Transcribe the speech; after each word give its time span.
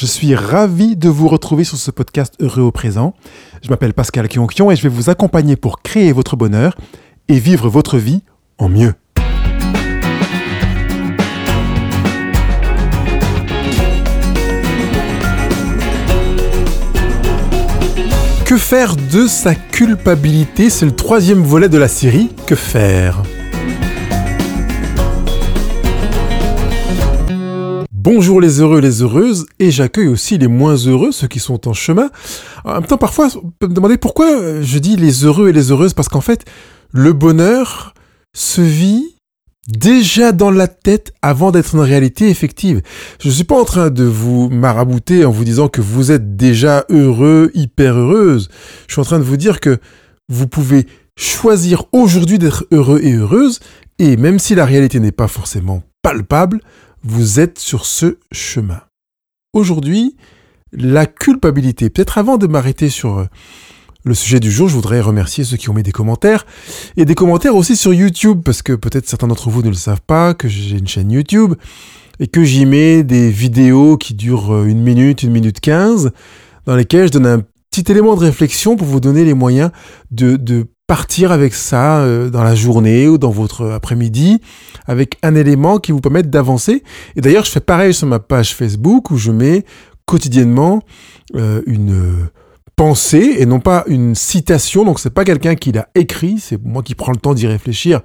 Je 0.00 0.06
suis 0.06 0.34
ravi 0.34 0.96
de 0.96 1.10
vous 1.10 1.28
retrouver 1.28 1.62
sur 1.62 1.76
ce 1.76 1.90
podcast 1.90 2.32
Heureux 2.40 2.62
au 2.62 2.70
présent. 2.70 3.12
Je 3.62 3.68
m'appelle 3.68 3.92
Pascal 3.92 4.28
Kionkion 4.28 4.70
et 4.70 4.76
je 4.76 4.82
vais 4.82 4.88
vous 4.88 5.10
accompagner 5.10 5.56
pour 5.56 5.82
créer 5.82 6.10
votre 6.12 6.36
bonheur 6.36 6.74
et 7.28 7.38
vivre 7.38 7.68
votre 7.68 7.98
vie 7.98 8.22
en 8.56 8.70
mieux. 8.70 8.94
Que 18.46 18.56
faire 18.56 18.96
de 18.96 19.26
sa 19.26 19.54
culpabilité? 19.54 20.70
C'est 20.70 20.86
le 20.86 20.96
troisième 20.96 21.42
volet 21.42 21.68
de 21.68 21.76
la 21.76 21.88
série 21.88 22.30
Que 22.46 22.54
faire? 22.54 23.22
Bonjour 28.02 28.40
les 28.40 28.62
heureux 28.62 28.78
et 28.78 28.80
les 28.80 29.02
heureuses, 29.02 29.44
et 29.58 29.70
j'accueille 29.70 30.08
aussi 30.08 30.38
les 30.38 30.46
moins 30.46 30.74
heureux, 30.74 31.12
ceux 31.12 31.28
qui 31.28 31.38
sont 31.38 31.68
en 31.68 31.74
chemin. 31.74 32.08
En 32.64 32.76
même 32.76 32.86
temps, 32.86 32.96
parfois, 32.96 33.28
on 33.36 33.50
peut 33.58 33.68
me 33.68 33.74
demander 33.74 33.98
pourquoi 33.98 34.62
je 34.62 34.78
dis 34.78 34.96
les 34.96 35.26
heureux 35.26 35.50
et 35.50 35.52
les 35.52 35.70
heureuses, 35.70 35.92
parce 35.92 36.08
qu'en 36.08 36.22
fait, 36.22 36.46
le 36.92 37.12
bonheur 37.12 37.92
se 38.34 38.62
vit 38.62 39.16
déjà 39.68 40.32
dans 40.32 40.50
la 40.50 40.66
tête 40.66 41.12
avant 41.20 41.50
d'être 41.50 41.74
une 41.74 41.82
réalité 41.82 42.30
effective. 42.30 42.80
Je 43.20 43.28
ne 43.28 43.34
suis 43.34 43.44
pas 43.44 43.60
en 43.60 43.66
train 43.66 43.90
de 43.90 44.04
vous 44.04 44.48
marabouter 44.48 45.26
en 45.26 45.30
vous 45.30 45.44
disant 45.44 45.68
que 45.68 45.82
vous 45.82 46.10
êtes 46.10 46.36
déjà 46.36 46.86
heureux, 46.88 47.50
hyper 47.52 47.98
heureuse. 47.98 48.48
Je 48.88 48.94
suis 48.94 49.02
en 49.02 49.04
train 49.04 49.18
de 49.18 49.24
vous 49.24 49.36
dire 49.36 49.60
que 49.60 49.76
vous 50.30 50.46
pouvez 50.46 50.86
choisir 51.18 51.84
aujourd'hui 51.92 52.38
d'être 52.38 52.64
heureux 52.72 53.00
et 53.02 53.12
heureuse, 53.12 53.60
et 53.98 54.16
même 54.16 54.38
si 54.38 54.54
la 54.54 54.64
réalité 54.64 55.00
n'est 55.00 55.12
pas 55.12 55.28
forcément 55.28 55.82
palpable, 56.02 56.60
vous 57.02 57.40
êtes 57.40 57.58
sur 57.58 57.86
ce 57.86 58.18
chemin. 58.32 58.80
Aujourd'hui, 59.52 60.16
la 60.72 61.06
culpabilité. 61.06 61.90
Peut-être 61.90 62.18
avant 62.18 62.36
de 62.36 62.46
m'arrêter 62.46 62.88
sur 62.88 63.18
euh, 63.18 63.24
le 64.04 64.14
sujet 64.14 64.40
du 64.40 64.50
jour, 64.50 64.68
je 64.68 64.74
voudrais 64.74 65.00
remercier 65.00 65.44
ceux 65.44 65.56
qui 65.56 65.68
ont 65.70 65.74
mis 65.74 65.82
des 65.82 65.92
commentaires. 65.92 66.46
Et 66.96 67.04
des 67.04 67.14
commentaires 67.14 67.56
aussi 67.56 67.76
sur 67.76 67.92
YouTube, 67.92 68.42
parce 68.44 68.62
que 68.62 68.72
peut-être 68.72 69.08
certains 69.08 69.28
d'entre 69.28 69.50
vous 69.50 69.62
ne 69.62 69.68
le 69.68 69.74
savent 69.74 70.02
pas, 70.06 70.34
que 70.34 70.48
j'ai 70.48 70.78
une 70.78 70.88
chaîne 70.88 71.10
YouTube, 71.10 71.54
et 72.18 72.26
que 72.26 72.44
j'y 72.44 72.66
mets 72.66 73.02
des 73.02 73.30
vidéos 73.30 73.96
qui 73.96 74.14
durent 74.14 74.54
euh, 74.54 74.66
une 74.66 74.82
minute, 74.82 75.22
une 75.22 75.32
minute 75.32 75.60
quinze, 75.60 76.12
dans 76.66 76.76
lesquelles 76.76 77.08
je 77.08 77.12
donne 77.12 77.26
un 77.26 77.42
petit 77.70 77.90
élément 77.90 78.14
de 78.14 78.20
réflexion 78.20 78.76
pour 78.76 78.86
vous 78.86 79.00
donner 79.00 79.24
les 79.24 79.34
moyens 79.34 79.70
de, 80.10 80.36
de 80.36 80.66
partir 80.90 81.30
avec 81.30 81.54
ça 81.54 82.00
euh, 82.00 82.30
dans 82.30 82.42
la 82.42 82.56
journée 82.56 83.06
ou 83.06 83.16
dans 83.16 83.30
votre 83.30 83.64
après-midi, 83.70 84.40
avec 84.88 85.18
un 85.22 85.36
élément 85.36 85.78
qui 85.78 85.92
vous 85.92 86.00
permette 86.00 86.30
d'avancer. 86.30 86.82
Et 87.14 87.20
d'ailleurs, 87.20 87.44
je 87.44 87.52
fais 87.52 87.60
pareil 87.60 87.94
sur 87.94 88.08
ma 88.08 88.18
page 88.18 88.56
Facebook 88.56 89.12
où 89.12 89.16
je 89.16 89.30
mets 89.30 89.64
quotidiennement 90.04 90.82
euh, 91.36 91.62
une 91.66 92.28
pensée 92.74 93.36
et 93.38 93.46
non 93.46 93.60
pas 93.60 93.84
une 93.86 94.16
citation. 94.16 94.84
Donc 94.84 94.98
c'est 94.98 95.14
pas 95.14 95.24
quelqu'un 95.24 95.54
qui 95.54 95.70
l'a 95.70 95.86
écrit, 95.94 96.40
c'est 96.40 96.60
moi 96.60 96.82
qui 96.82 96.96
prends 96.96 97.12
le 97.12 97.18
temps 97.18 97.34
d'y 97.34 97.46
réfléchir. 97.46 98.00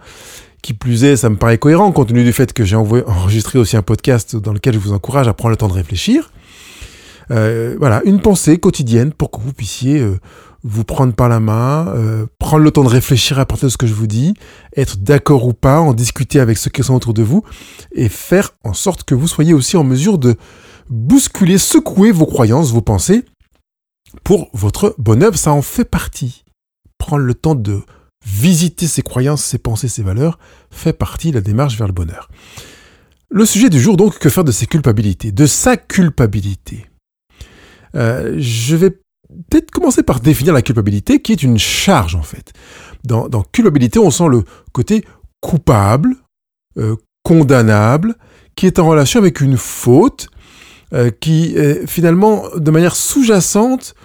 Qui 0.62 0.76
plus 0.76 1.06
est, 1.06 1.16
ça 1.16 1.32
me 1.32 1.38
paraît 1.38 1.58
cohérent 1.58 1.92
compte 1.92 2.10
tenu 2.10 2.24
du 2.24 2.34
fait 2.34 2.54
que 2.54 2.66
j'ai 2.66 2.76
enregistré 2.76 3.58
aussi 3.58 3.76
un 3.78 3.82
podcast 3.82 4.36
dans 4.36 4.54
lequel 4.54 4.76
je 4.76 4.80
vous 4.80 4.94
encourage 4.94 5.28
à 5.28 5.34
prendre 5.34 5.50
le 5.50 5.58
temps 5.58 5.70
de 5.70 5.74
réfléchir. 5.74 6.32
Euh, 7.32 7.76
voilà, 7.80 8.04
une 8.06 8.22
pensée 8.22 8.60
quotidienne 8.60 9.12
pour 9.12 9.32
que 9.32 9.42
vous 9.42 9.54
puissiez 9.54 10.06
vous 10.68 10.84
prendre 10.84 11.14
par 11.14 11.30
la 11.30 11.40
main, 11.40 11.88
euh, 11.90 12.26
prendre 12.40 12.64
le 12.64 12.72
temps 12.72 12.84
de 12.84 12.90
réfléchir 12.90 13.38
à 13.38 13.46
partir 13.46 13.68
de 13.68 13.72
ce 13.72 13.78
que 13.78 13.86
je 13.86 13.94
vous 13.94 14.08
dis, 14.08 14.34
être 14.76 14.98
d'accord 14.98 15.46
ou 15.46 15.54
pas, 15.54 15.80
en 15.80 15.94
discuter 15.94 16.40
avec 16.40 16.58
ceux 16.58 16.72
qui 16.72 16.84
sont 16.84 16.96
autour 16.96 17.14
de 17.14 17.22
vous, 17.22 17.44
et 17.92 18.10
faire 18.10 18.52
en 18.64 18.74
sorte 18.74 19.04
que 19.04 19.14
vous 19.14 19.28
soyez 19.28 19.54
aussi 19.54 19.78
en 19.78 19.84
mesure 19.84 20.18
de 20.18 20.36
bousculer, 20.90 21.60
secouer 21.60 22.12
vos 22.12 22.26
croyances, 22.26 22.72
vos 22.72 22.82
pensées, 22.82 23.26
pour 24.24 24.50
votre 24.54 24.96
bonheur, 24.98 25.38
ça 25.38 25.52
en 25.52 25.62
fait 25.62 25.86
partie. 25.86 26.44
Prendre 26.98 27.24
le 27.24 27.36
temps 27.36 27.56
de 27.56 27.82
visiter 28.26 28.88
ses 28.88 29.04
croyances, 29.04 29.44
ses 29.44 29.60
pensées, 29.60 29.88
ses 29.88 30.02
valeurs, 30.02 30.40
fait 30.72 30.94
partie 30.94 31.30
de 31.30 31.36
la 31.36 31.42
démarche 31.42 31.78
vers 31.78 31.88
le 31.88 31.94
bonheur. 31.94 32.30
Le 33.30 33.46
sujet 33.46 33.70
du 33.70 33.80
jour 33.80 33.98
donc, 33.98 34.18
que 34.18 34.30
faire 34.30 34.44
de 34.44 34.52
ses 34.52 34.66
culpabilités, 34.66 35.32
de 35.32 35.46
sa 35.46 35.78
culpabilité. 35.78 36.88
Euh, 37.96 38.36
je 38.40 38.76
vais 38.76 38.98
peut-être 39.50 39.72
commencer 39.72 40.04
par 40.04 40.20
définir 40.20 40.54
la 40.54 40.62
culpabilité, 40.62 41.22
qui 41.22 41.32
est 41.32 41.44
une 41.44 41.58
charge 41.58 42.16
en 42.16 42.24
fait. 42.24 42.54
Dans, 43.04 43.44
culpabilité, 43.52 44.00
on 44.00 44.10
sent 44.10 44.28
le 44.30 44.44
côté 44.72 45.06
coupable, 45.40 46.16
euh, 46.78 46.96
condamnable, 47.24 48.16
qui 48.56 48.66
est 48.66 48.80
en 48.80 48.88
relation 48.88 49.20
avec 49.20 49.42
une 49.42 49.58
faute, 49.58 50.28
euh, 50.94 51.12
qui 51.12 51.56
finalement, 51.86 52.46
de 52.56 52.72
manière 52.72 52.96
sous-jacente, 52.96 53.96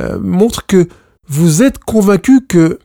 euh, 0.00 0.18
montre 0.18 0.66
que 0.66 0.88
vous 1.28 1.62
êtes 1.62 1.78
convaincu 1.78 2.46
que 2.46 2.78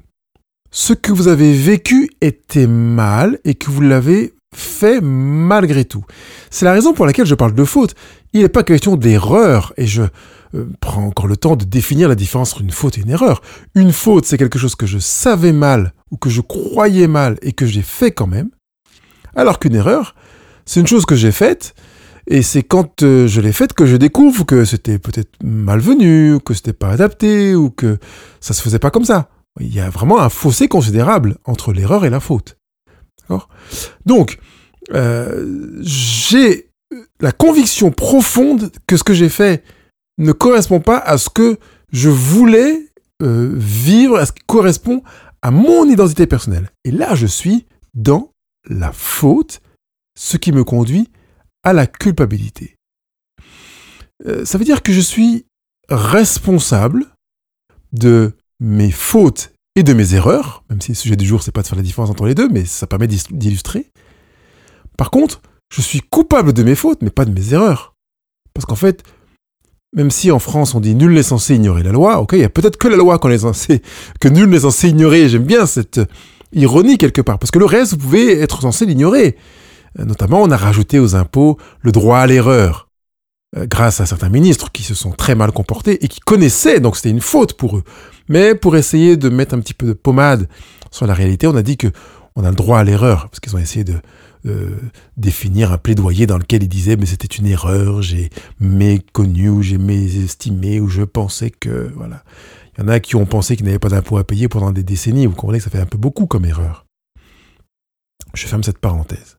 ce 0.71 0.93
que 0.93 1.11
vous 1.11 1.27
avez 1.27 1.53
vécu 1.53 2.09
était 2.21 2.67
mal 2.67 3.39
et 3.45 3.55
que 3.55 3.71
vous 3.71 3.81
l'avez 3.81 4.33
fait 4.53 4.99
malgré 5.01 5.85
tout. 5.85 6.03
C'est 6.49 6.65
la 6.65 6.73
raison 6.73 6.93
pour 6.93 7.05
laquelle 7.05 7.25
je 7.25 7.35
parle 7.35 7.53
de 7.53 7.63
faute. 7.63 7.95
Il 8.33 8.41
n'est 8.41 8.49
pas 8.49 8.63
question 8.63 8.95
d'erreur, 8.97 9.73
et 9.77 9.87
je, 9.87 10.03
euh, 10.55 10.65
prend 10.79 11.03
encore 11.03 11.27
le 11.27 11.37
temps 11.37 11.55
de 11.55 11.65
définir 11.65 12.09
la 12.09 12.15
différence 12.15 12.53
entre 12.53 12.61
une 12.61 12.71
faute 12.71 12.97
et 12.97 13.01
une 13.01 13.09
erreur. 13.09 13.41
Une 13.75 13.91
faute, 13.91 14.25
c'est 14.25 14.37
quelque 14.37 14.59
chose 14.59 14.75
que 14.75 14.85
je 14.85 14.97
savais 14.97 15.53
mal 15.53 15.93
ou 16.11 16.17
que 16.17 16.29
je 16.29 16.41
croyais 16.41 17.07
mal 17.07 17.37
et 17.41 17.51
que 17.51 17.65
j'ai 17.65 17.81
fait 17.81 18.11
quand 18.11 18.27
même. 18.27 18.49
Alors 19.35 19.59
qu'une 19.59 19.75
erreur, 19.75 20.15
c'est 20.65 20.79
une 20.79 20.87
chose 20.87 21.05
que 21.05 21.15
j'ai 21.15 21.31
faite 21.31 21.75
et 22.27 22.41
c'est 22.41 22.63
quand 22.63 23.03
euh, 23.03 23.27
je 23.27 23.39
l'ai 23.39 23.53
faite 23.53 23.73
que 23.73 23.85
je 23.85 23.95
découvre 23.95 24.45
que 24.45 24.65
c'était 24.65 24.99
peut-être 24.99 25.31
malvenu, 25.43 26.39
que 26.43 26.53
c'était 26.53 26.73
pas 26.73 26.89
adapté 26.89 27.55
ou 27.55 27.69
que 27.69 27.97
ça 28.41 28.53
se 28.53 28.61
faisait 28.61 28.79
pas 28.79 28.91
comme 28.91 29.05
ça. 29.05 29.29
Il 29.59 29.73
y 29.73 29.79
a 29.79 29.89
vraiment 29.89 30.19
un 30.19 30.29
fossé 30.29 30.67
considérable 30.67 31.37
entre 31.45 31.73
l'erreur 31.73 32.05
et 32.05 32.09
la 32.09 32.19
faute. 32.19 32.57
D'accord? 33.21 33.49
Donc, 34.05 34.39
euh, 34.93 35.79
j'ai 35.81 36.69
la 37.19 37.31
conviction 37.31 37.91
profonde 37.91 38.71
que 38.87 38.97
ce 38.97 39.03
que 39.03 39.13
j'ai 39.13 39.29
fait 39.29 39.63
ne 40.17 40.31
correspond 40.31 40.79
pas 40.79 40.97
à 40.97 41.17
ce 41.17 41.29
que 41.29 41.57
je 41.91 42.09
voulais 42.09 42.87
euh, 43.21 43.51
vivre, 43.55 44.17
à 44.17 44.25
ce 44.25 44.31
qui 44.31 44.43
correspond 44.45 45.03
à 45.41 45.51
mon 45.51 45.85
identité 45.85 46.27
personnelle. 46.27 46.71
Et 46.83 46.91
là, 46.91 47.15
je 47.15 47.27
suis 47.27 47.65
dans 47.93 48.31
la 48.69 48.91
faute, 48.91 49.61
ce 50.17 50.37
qui 50.37 50.51
me 50.51 50.63
conduit 50.63 51.09
à 51.63 51.73
la 51.73 51.87
culpabilité. 51.87 52.75
Euh, 54.25 54.45
ça 54.45 54.57
veut 54.57 54.65
dire 54.65 54.81
que 54.81 54.93
je 54.93 55.01
suis 55.01 55.45
responsable 55.89 57.05
de 57.93 58.33
mes 58.59 58.91
fautes 58.91 59.53
et 59.75 59.83
de 59.83 59.93
mes 59.93 60.15
erreurs, 60.15 60.63
même 60.69 60.81
si 60.81 60.91
le 60.91 60.95
sujet 60.95 61.15
du 61.15 61.25
jour, 61.25 61.43
c'est 61.43 61.51
pas 61.51 61.61
de 61.61 61.67
faire 61.67 61.77
la 61.77 61.83
différence 61.83 62.09
entre 62.09 62.25
les 62.25 62.35
deux, 62.35 62.49
mais 62.49 62.65
ça 62.65 62.87
permet 62.87 63.07
d'illustrer. 63.07 63.91
Par 64.97 65.11
contre, 65.11 65.41
je 65.71 65.81
suis 65.81 66.01
coupable 66.01 66.53
de 66.53 66.63
mes 66.63 66.75
fautes, 66.75 67.01
mais 67.03 67.11
pas 67.11 67.25
de 67.25 67.31
mes 67.31 67.53
erreurs. 67.53 67.93
Parce 68.53 68.65
qu'en 68.65 68.75
fait, 68.75 69.03
même 69.97 70.11
si 70.11 70.29
en 70.31 70.37
France 70.37 70.75
on 70.75 70.79
dit 70.79 70.93
nul 70.93 71.11
n'est 71.11 71.23
censé 71.23 71.55
ignorer 71.55 71.81
la 71.81 71.91
loi, 71.91 72.21
ok, 72.21 72.33
il 72.33 72.39
y 72.39 72.43
a 72.43 72.49
peut-être 72.49 72.77
que 72.77 72.87
la 72.87 72.95
loi 72.95 73.17
qu'on 73.17 73.31
est 73.31 73.39
censé, 73.39 73.81
que 74.21 74.27
nul 74.27 74.47
n'est 74.47 74.59
censé 74.59 74.89
ignorer. 74.89 75.27
J'aime 75.27 75.43
bien 75.43 75.65
cette 75.65 75.99
ironie 76.53 76.99
quelque 76.99 77.19
part, 77.19 77.39
parce 77.39 77.49
que 77.49 77.57
le 77.57 77.65
reste 77.65 77.93
vous 77.93 77.97
pouvez 77.97 78.39
être 78.39 78.61
censé 78.61 78.85
l'ignorer. 78.85 79.35
Euh, 79.99 80.05
notamment, 80.05 80.43
on 80.43 80.51
a 80.51 80.55
rajouté 80.55 80.99
aux 80.99 81.15
impôts 81.15 81.57
le 81.81 81.91
droit 81.91 82.19
à 82.19 82.27
l'erreur, 82.27 82.89
euh, 83.57 83.65
grâce 83.65 83.99
à 83.99 84.05
certains 84.05 84.29
ministres 84.29 84.71
qui 84.71 84.83
se 84.83 84.93
sont 84.93 85.11
très 85.11 85.33
mal 85.33 85.51
comportés 85.51 86.05
et 86.05 86.07
qui 86.07 86.19
connaissaient, 86.19 86.79
donc 86.79 86.95
c'était 86.95 87.09
une 87.09 87.19
faute 87.19 87.53
pour 87.53 87.77
eux. 87.77 87.83
Mais 88.29 88.53
pour 88.53 88.77
essayer 88.77 89.17
de 89.17 89.29
mettre 89.29 89.55
un 89.55 89.59
petit 89.59 89.73
peu 89.73 89.87
de 89.87 89.93
pommade 89.93 90.47
sur 90.91 91.07
la 91.07 91.15
réalité, 91.15 91.47
on 91.47 91.55
a 91.55 91.63
dit 91.63 91.75
que 91.75 91.87
on 92.35 92.43
a 92.43 92.49
le 92.49 92.55
droit 92.55 92.77
à 92.77 92.83
l'erreur, 92.83 93.29
parce 93.29 93.39
qu'ils 93.39 93.55
ont 93.55 93.59
essayé 93.59 93.83
de, 93.83 93.95
euh, 94.45 94.75
définir 95.17 95.71
un 95.71 95.77
plaidoyer 95.77 96.27
dans 96.27 96.37
lequel 96.37 96.63
il 96.63 96.69
disait 96.69 96.95
mais 96.95 97.05
c'était 97.05 97.27
une 97.27 97.47
erreur, 97.47 98.01
j'ai 98.01 98.29
méconnu 98.59 99.63
j'ai 99.63 99.77
mésestimé 99.77 100.79
ou 100.79 100.87
je 100.87 101.03
pensais 101.03 101.49
que 101.49 101.91
voilà. 101.95 102.23
Il 102.77 102.81
y 102.81 102.83
en 102.83 102.89
a 102.89 102.99
qui 102.99 103.15
ont 103.15 103.25
pensé 103.25 103.55
qu'ils 103.55 103.65
n'avaient 103.65 103.79
pas 103.79 103.89
d'impôts 103.89 104.17
à 104.17 104.23
payer 104.23 104.47
pendant 104.47 104.71
des 104.71 104.83
décennies. 104.83 105.25
Vous 105.25 105.33
comprenez 105.33 105.57
que 105.57 105.63
ça 105.63 105.71
fait 105.71 105.79
un 105.79 105.87
peu 105.87 105.97
beaucoup 105.97 106.27
comme 106.27 106.45
erreur. 106.45 106.85
Je 108.35 108.45
ferme 108.45 108.61
cette 108.61 108.77
parenthèse. 108.77 109.37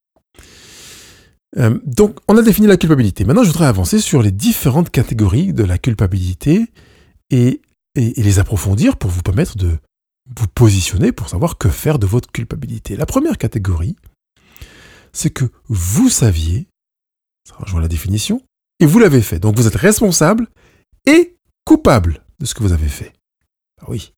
Euh, 1.56 1.78
donc, 1.84 2.18
on 2.26 2.36
a 2.36 2.42
défini 2.42 2.66
la 2.66 2.76
culpabilité. 2.76 3.24
Maintenant, 3.24 3.44
je 3.44 3.48
voudrais 3.48 3.66
avancer 3.66 4.00
sur 4.00 4.22
les 4.22 4.32
différentes 4.32 4.90
catégories 4.90 5.52
de 5.52 5.62
la 5.62 5.78
culpabilité 5.78 6.66
et 7.30 7.62
les 7.94 8.38
approfondir 8.38 8.96
pour 8.96 9.10
vous 9.10 9.22
permettre 9.22 9.56
de 9.56 9.78
vous 10.36 10.48
positionner 10.48 11.12
pour 11.12 11.28
savoir 11.28 11.58
que 11.58 11.68
faire 11.68 11.98
de 11.98 12.06
votre 12.06 12.30
culpabilité. 12.30 12.96
La 12.96 13.06
première 13.06 13.38
catégorie, 13.38 13.96
c'est 15.18 15.30
que 15.30 15.46
vous 15.66 16.08
saviez, 16.08 16.68
ça 17.44 17.56
rejoint 17.56 17.80
la 17.80 17.88
définition, 17.88 18.40
et 18.78 18.86
vous 18.86 19.00
l'avez 19.00 19.20
fait. 19.20 19.40
Donc 19.40 19.56
vous 19.56 19.66
êtes 19.66 19.74
responsable 19.74 20.48
et 21.06 21.36
coupable 21.64 22.24
de 22.38 22.46
ce 22.46 22.54
que 22.54 22.62
vous 22.62 22.72
avez 22.72 22.88
fait. 22.88 23.12
Ah 23.80 23.86
oui. 23.88 24.12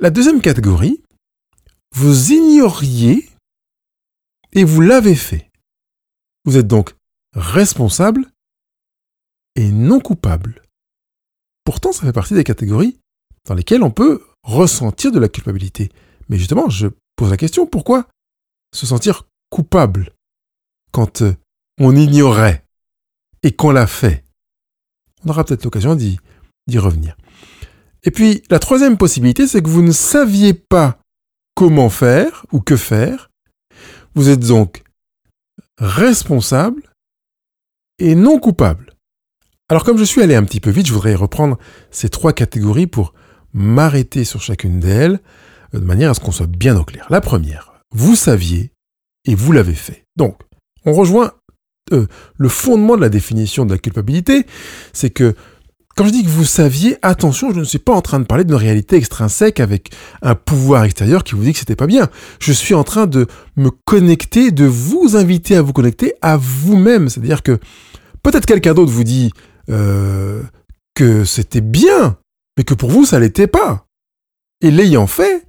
La 0.00 0.08
deuxième 0.08 0.40
catégorie, 0.40 1.02
vous 1.94 2.32
ignoriez 2.32 3.28
et 4.52 4.64
vous 4.64 4.80
l'avez 4.80 5.14
fait. 5.14 5.50
Vous 6.46 6.56
êtes 6.56 6.66
donc 6.66 6.94
responsable 7.34 8.32
et 9.56 9.70
non 9.70 10.00
coupable. 10.00 10.62
Pourtant, 11.64 11.92
ça 11.92 12.06
fait 12.06 12.14
partie 12.14 12.32
des 12.32 12.44
catégories 12.44 12.98
dans 13.44 13.54
lesquelles 13.54 13.82
on 13.82 13.90
peut 13.90 14.24
ressentir 14.42 15.12
de 15.12 15.18
la 15.18 15.28
culpabilité. 15.28 15.90
Mais 16.30 16.38
justement, 16.38 16.70
je 16.70 16.88
pose 17.14 17.30
la 17.30 17.36
question, 17.36 17.66
pourquoi 17.66 18.08
se 18.72 18.86
sentir 18.86 19.24
coupable 19.50 20.12
quand 20.92 21.22
euh, 21.22 21.34
on 21.78 21.94
ignorait 21.96 22.64
et 23.42 23.52
qu'on 23.52 23.70
l'a 23.70 23.86
fait 23.86 24.24
On 25.24 25.30
aura 25.30 25.44
peut-être 25.44 25.64
l'occasion 25.64 25.94
d'y 25.94 26.18
revenir. 26.78 27.16
Et 28.04 28.10
puis, 28.10 28.42
la 28.50 28.58
troisième 28.58 28.96
possibilité, 28.96 29.46
c'est 29.46 29.62
que 29.62 29.68
vous 29.68 29.82
ne 29.82 29.92
saviez 29.92 30.54
pas 30.54 30.98
comment 31.54 31.90
faire 31.90 32.46
ou 32.52 32.60
que 32.60 32.76
faire. 32.76 33.30
Vous 34.14 34.28
êtes 34.28 34.46
donc 34.46 34.82
responsable 35.78 36.82
et 37.98 38.14
non 38.14 38.38
coupable. 38.38 38.94
Alors 39.68 39.84
comme 39.84 39.98
je 39.98 40.04
suis 40.04 40.22
allé 40.22 40.34
un 40.34 40.44
petit 40.44 40.60
peu 40.60 40.70
vite, 40.70 40.86
je 40.86 40.92
voudrais 40.92 41.14
reprendre 41.14 41.58
ces 41.90 42.08
trois 42.08 42.32
catégories 42.32 42.86
pour 42.86 43.12
m'arrêter 43.52 44.24
sur 44.24 44.40
chacune 44.40 44.80
d'elles, 44.80 45.20
de 45.72 45.80
manière 45.80 46.10
à 46.10 46.14
ce 46.14 46.20
qu'on 46.20 46.32
soit 46.32 46.46
bien 46.46 46.76
au 46.76 46.84
clair. 46.84 47.06
La 47.10 47.20
première, 47.20 47.67
vous 47.94 48.16
saviez 48.16 48.72
et 49.24 49.34
vous 49.34 49.52
l'avez 49.52 49.74
fait. 49.74 50.04
Donc, 50.16 50.38
on 50.84 50.92
rejoint 50.92 51.32
euh, 51.92 52.06
le 52.36 52.48
fondement 52.48 52.96
de 52.96 53.00
la 53.00 53.08
définition 53.08 53.64
de 53.64 53.72
la 53.72 53.78
culpabilité, 53.78 54.46
c'est 54.92 55.10
que 55.10 55.34
quand 55.98 56.06
je 56.06 56.10
dis 56.10 56.22
que 56.22 56.28
vous 56.28 56.44
saviez, 56.44 56.96
attention, 57.02 57.52
je 57.52 57.58
ne 57.58 57.64
suis 57.64 57.80
pas 57.80 57.92
en 57.92 58.02
train 58.02 58.20
de 58.20 58.24
parler 58.24 58.44
d'une 58.44 58.54
réalité 58.54 58.94
extrinsèque 58.94 59.58
avec 59.58 59.90
un 60.22 60.36
pouvoir 60.36 60.84
extérieur 60.84 61.24
qui 61.24 61.34
vous 61.34 61.42
dit 61.42 61.52
que 61.52 61.58
c'était 61.58 61.74
pas 61.74 61.88
bien. 61.88 62.08
Je 62.38 62.52
suis 62.52 62.74
en 62.74 62.84
train 62.84 63.08
de 63.08 63.26
me 63.56 63.70
connecter, 63.84 64.52
de 64.52 64.64
vous 64.64 65.16
inviter 65.16 65.56
à 65.56 65.62
vous 65.62 65.72
connecter 65.72 66.14
à 66.22 66.36
vous-même. 66.36 67.08
C'est-à-dire 67.08 67.42
que 67.42 67.58
peut-être 68.22 68.46
quelqu'un 68.46 68.74
d'autre 68.74 68.92
vous 68.92 69.02
dit 69.02 69.32
euh, 69.70 70.40
que 70.94 71.24
c'était 71.24 71.60
bien, 71.60 72.16
mais 72.56 72.62
que 72.62 72.74
pour 72.74 72.90
vous, 72.90 73.04
ça 73.04 73.18
l'était 73.18 73.48
pas. 73.48 73.84
Et 74.60 74.70
l'ayant 74.70 75.08
fait, 75.08 75.48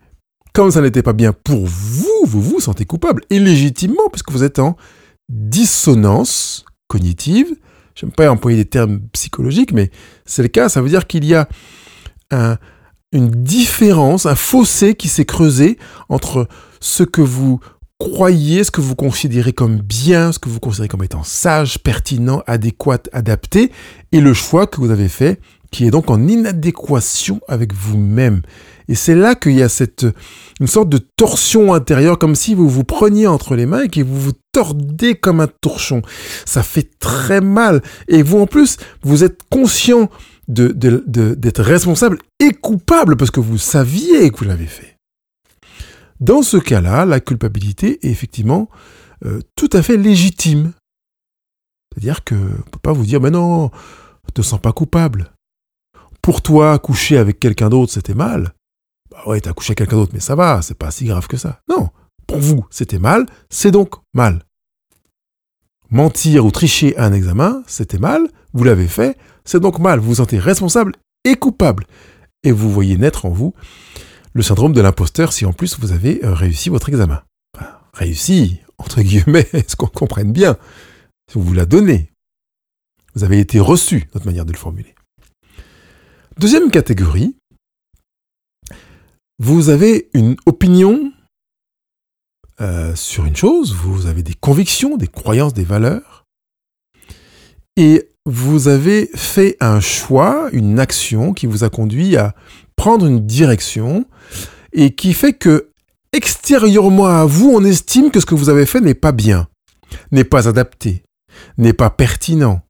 comme 0.54 0.72
ça 0.72 0.82
n'était 0.82 1.04
pas 1.04 1.14
bien 1.14 1.32
pour 1.32 1.68
vous, 1.68 1.89
vous 2.26 2.42
vous 2.42 2.60
sentez 2.60 2.86
coupable, 2.86 3.24
et 3.30 3.40
légitimement, 3.40 4.10
puisque 4.12 4.32
vous 4.32 4.44
êtes 4.44 4.60
en 4.60 4.76
dissonance 5.30 6.66
cognitive. 6.88 7.56
J'aime 7.96 8.12
pas 8.12 8.30
employer 8.32 8.58
des 8.58 8.70
termes 8.70 9.02
psychologiques, 9.12 9.74
mais 9.74 9.92
c'est 10.26 10.42
le 10.42 10.48
cas, 10.48 10.70
ça 10.70 10.82
veut 10.82 10.90
dire 10.90 11.06
qu'il 11.08 11.26
y 11.26 11.36
a 11.36 11.48
une 13.12 13.30
différence, 13.30 14.26
un 14.26 14.36
fossé 14.36 14.96
qui 14.96 15.08
s'est 15.08 15.26
creusé 15.26 15.78
entre 16.08 16.48
ce 16.80 17.04
que 17.04 17.22
vous 17.22 17.60
croyez, 18.00 18.64
ce 18.64 18.72
que 18.72 18.82
vous 18.82 18.96
considérez 18.96 19.52
comme 19.52 19.80
bien, 19.80 20.32
ce 20.32 20.40
que 20.40 20.48
vous 20.48 20.60
considérez 20.60 20.88
comme 20.88 21.04
étant 21.04 21.24
sage, 21.24 21.80
pertinent, 21.80 22.42
adéquat, 22.48 23.00
adapté, 23.12 23.72
et 24.12 24.22
le 24.22 24.34
choix 24.34 24.68
que 24.68 24.80
vous 24.80 24.92
avez 24.92 25.10
fait, 25.10 25.42
qui 25.72 25.86
est 25.86 25.92
donc 25.92 26.10
en 26.10 26.28
inadéquation 26.28 27.42
avec 27.48 27.74
vous-même. 27.74 28.42
Et 28.88 28.96
c'est 28.96 29.16
là 29.16 29.36
qu'il 29.36 29.54
y 29.54 29.62
a 29.62 29.70
cette, 29.70 30.08
une 30.60 30.68
sorte 30.68 30.90
de 30.90 30.98
torsion 30.98 31.74
intérieure, 31.74 32.18
comme 32.18 32.36
si 32.36 32.56
vous 32.56 32.68
vous 32.68 32.84
preniez 32.84 33.28
entre 33.28 33.56
les 33.56 33.68
mains 33.68 33.84
et 33.84 33.90
que 33.90 34.02
vous 34.02 34.20
vous 34.20 34.34
tordez 34.52 35.14
comme 35.14 35.42
un 35.42 35.50
torchon. 35.62 36.02
Ça 36.46 36.64
fait 36.64 36.90
très 36.98 37.40
mal. 37.40 37.84
Et 38.08 38.24
vous, 38.24 38.40
en 38.40 38.48
plus, 38.48 38.78
vous 39.04 39.24
êtes 39.24 39.42
conscient 39.52 40.10
d'être 40.48 41.08
de, 41.08 41.62
responsable 41.62 42.18
et 42.40 42.52
coupable 42.52 43.16
parce 43.16 43.30
que 43.30 43.40
vous 43.40 43.60
saviez 43.60 44.32
que 44.32 44.38
vous 44.38 44.46
l'avez 44.46 44.66
fait. 44.66 44.98
Dans 46.20 46.42
ce 46.42 46.58
cas-là, 46.58 47.06
la 47.06 47.20
culpabilité 47.20 48.00
est 48.02 48.10
effectivement 48.10 48.70
euh, 49.24 49.40
tout 49.56 49.70
à 49.72 49.84
fait 49.84 49.98
légitime. 49.98 50.74
C'est-à-dire 51.92 52.24
que 52.24 52.34
ne 52.34 52.64
peut 52.72 52.80
pas 52.82 52.92
vous 52.92 53.06
dire, 53.06 53.22
mais 53.22 53.30
non, 53.30 53.66
ne 53.66 54.32
te 54.34 54.42
sens 54.42 54.60
pas 54.60 54.74
coupable. 54.74 55.32
Pour 56.30 56.44
toi, 56.44 56.78
coucher 56.78 57.18
avec 57.18 57.40
quelqu'un 57.40 57.70
d'autre, 57.70 57.92
c'était 57.92 58.14
mal. 58.14 58.54
Bah 59.10 59.24
ouais, 59.26 59.42
t'as 59.42 59.52
couché 59.52 59.72
avec 59.72 59.80
quelqu'un 59.80 59.96
d'autre, 59.96 60.12
mais 60.14 60.20
ça 60.20 60.36
va, 60.36 60.62
c'est 60.62 60.78
pas 60.78 60.92
si 60.92 61.06
grave 61.06 61.26
que 61.26 61.38
ça. 61.38 61.62
Non, 61.68 61.90
pour 62.28 62.38
vous, 62.38 62.68
c'était 62.70 63.00
mal, 63.00 63.26
c'est 63.50 63.72
donc 63.72 63.96
mal. 64.14 64.44
Mentir 65.90 66.46
ou 66.46 66.52
tricher 66.52 66.96
à 66.98 67.06
un 67.06 67.14
examen, 67.14 67.64
c'était 67.66 67.98
mal, 67.98 68.28
vous 68.54 68.64
l'avez 68.64 68.88
fait, 68.88 69.18
c'est 69.44 69.60
donc 69.60 69.80
mal, 69.80 69.98
vous 69.98 70.10
vous 70.10 70.16
sentez 70.18 70.38
responsable 70.38 70.92
et 71.26 71.36
coupable. 71.36 71.88
Et 72.44 72.52
vous 72.52 72.70
voyez 72.70 72.96
naître 72.96 73.26
en 73.26 73.32
vous 73.32 73.56
le 74.34 74.44
syndrome 74.44 74.74
de 74.74 74.82
l'imposteur 74.82 75.34
si 75.34 75.48
en 75.48 75.52
plus 75.52 75.80
vous 75.80 75.94
avez 75.94 76.24
euh, 76.24 76.36
réussi 76.36 76.70
votre 76.70 76.90
examen. 76.90 77.24
Réussi, 77.94 78.60
entre 78.78 79.02
guillemets, 79.02 79.48
est-ce 79.54 79.76
qu'on 79.76 79.88
comprenne 79.88 80.32
bien? 80.32 80.58
Si 81.32 81.40
vous 81.40 81.54
l'a 81.56 81.66
donné, 81.66 82.12
vous 83.16 83.24
avez 83.24 83.40
été 83.40 83.60
reçu, 83.60 84.08
notre 84.14 84.28
manière 84.28 84.46
de 84.46 84.52
le 84.52 84.60
formuler. 84.60 84.94
Deuxième 86.40 86.72
catégorie, 86.72 87.36
vous 89.40 89.68
avez 89.68 90.10
une 90.14 90.38
opinion 90.46 91.12
euh, 92.62 92.96
sur 92.96 93.26
une 93.26 93.36
chose, 93.36 93.74
vous 93.74 94.06
avez 94.06 94.24
des 94.24 94.36
convictions, 94.36 94.96
des 94.96 95.10
croyances, 95.10 95.54
des 95.54 95.66
valeurs, 95.66 96.24
et 97.76 98.10
vous 98.26 98.70
avez 98.70 99.10
fait 99.16 99.58
un 99.60 99.82
choix, 99.82 100.48
une 100.54 100.80
action 100.80 101.34
qui 101.34 101.46
vous 101.46 101.66
a 101.66 101.70
conduit 101.70 102.16
à 102.16 102.34
prendre 102.78 103.06
une 103.06 103.26
direction 103.26 104.06
et 104.72 104.96
qui 104.96 105.14
fait 105.14 105.34
que 105.34 105.72
extérieurement 106.14 107.08
à 107.08 107.26
vous, 107.26 107.52
on 107.54 107.66
estime 107.66 108.12
que 108.12 108.22
ce 108.22 108.26
que 108.26 108.36
vous 108.36 108.48
avez 108.48 108.66
fait 108.66 108.80
n'est 108.80 108.94
pas 108.94 109.12
bien, 109.12 109.50
n'est 110.14 110.24
pas 110.24 110.48
adapté, 110.48 111.04
n'est 111.58 111.74
pas 111.74 111.90
pertinent, 111.90 112.62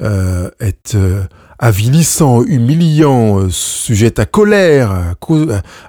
euh, 0.00 0.50
est 0.60 0.94
euh, 0.94 1.24
avilissant, 1.62 2.42
humiliant, 2.42 3.38
euh, 3.38 3.48
sujet 3.48 4.18
à 4.18 4.26
colère, 4.26 5.14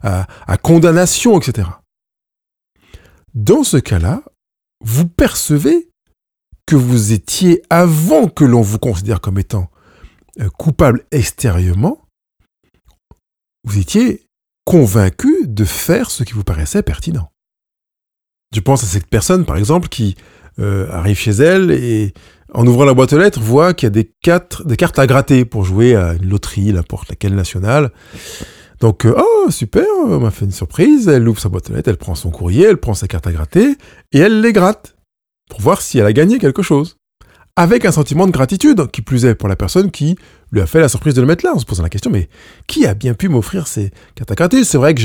à, 0.03 0.57
condamnation, 0.57 1.39
etc. 1.39 1.67
Dans 3.33 3.63
ce 3.63 3.77
cas-là, 3.77 4.21
vous 4.85 5.07
percevez 5.07 5.89
que 6.67 6.75
vous 6.75 7.11
étiez, 7.11 7.63
avant 7.71 8.27
que 8.27 8.45
l'on 8.45 8.61
vous 8.61 8.77
considère 8.77 9.19
comme 9.19 9.39
étant 9.39 9.71
euh, 10.39 10.47
coupable 10.49 11.05
extérieurement, 11.11 12.05
vous 13.63 13.79
étiez 13.79 14.27
convaincu 14.65 15.47
de 15.47 15.65
faire 15.65 16.11
ce 16.11 16.23
qui 16.23 16.33
vous 16.33 16.43
paraissait 16.43 16.83
pertinent. 16.83 17.31
Je 18.53 18.59
pense 18.59 18.83
à 18.83 18.87
cette 18.87 19.07
personne, 19.07 19.43
par 19.43 19.57
exemple, 19.57 19.89
qui 19.89 20.15
euh, 20.59 20.87
arrive 20.91 21.17
chez 21.17 21.31
elle 21.31 21.71
et 21.71 22.13
en 22.53 22.67
ouvrant 22.67 22.85
la 22.85 22.93
boîte 22.93 23.13
aux 23.13 23.17
lettres, 23.17 23.39
voit 23.39 23.73
qu'il 23.73 23.87
y 23.87 23.87
a 23.87 23.89
des, 23.89 24.11
cartes 24.21 24.99
à 24.99 25.07
gratter 25.07 25.45
pour 25.45 25.65
jouer 25.65 25.95
à 25.95 26.13
une 26.13 26.29
loterie, 26.29 26.71
n'importe 26.71 27.09
laquelle 27.09 27.35
nationale. 27.35 27.91
Donc, 28.79 29.05
euh, 29.05 29.15
oh, 29.17 29.49
super, 29.49 29.85
on 30.05 30.19
m'a 30.19 30.31
fait 30.31 30.45
une 30.45 30.51
surprise. 30.51 31.07
Elle 31.07 31.27
ouvre 31.27 31.39
sa 31.39 31.49
boîte 31.49 31.69
aux 31.69 31.73
lettres, 31.73 31.89
elle 31.89 31.97
prend 31.97 32.15
son 32.15 32.31
courrier, 32.31 32.65
elle 32.65 32.77
prend 32.77 32.93
sa 32.93 33.07
carte 33.07 33.27
à 33.27 33.31
gratter, 33.31 33.75
et 34.11 34.19
elle 34.19 34.41
les 34.41 34.53
gratte, 34.53 34.95
pour 35.49 35.61
voir 35.61 35.81
si 35.81 35.97
elle 35.99 36.05
a 36.05 36.13
gagné 36.13 36.37
quelque 36.37 36.61
chose. 36.61 36.97
Avec 37.55 37.85
un 37.85 37.91
sentiment 37.91 38.25
de 38.25 38.31
gratitude, 38.31 38.87
qui 38.91 39.01
plus 39.01 39.25
est 39.25 39.35
pour 39.35 39.47
la 39.47 39.55
personne 39.55 39.91
qui 39.91 40.15
lui 40.51 40.61
a 40.61 40.65
fait 40.65 40.79
la 40.79 40.89
surprise 40.89 41.13
de 41.13 41.21
le 41.21 41.27
mettre 41.27 41.45
là, 41.45 41.53
en 41.53 41.59
se 41.59 41.65
posant 41.65 41.83
la 41.83 41.89
question, 41.89 42.11
mais 42.11 42.29
qui 42.67 42.85
a 42.85 42.93
bien 42.93 43.13
pu 43.13 43.29
m'offrir 43.29 43.67
ces 43.67 43.91
cartes 44.15 44.31
à 44.31 44.35
gratter? 44.35 44.63
C'est 44.63 44.77
vrai 44.77 44.95
que 44.95 45.01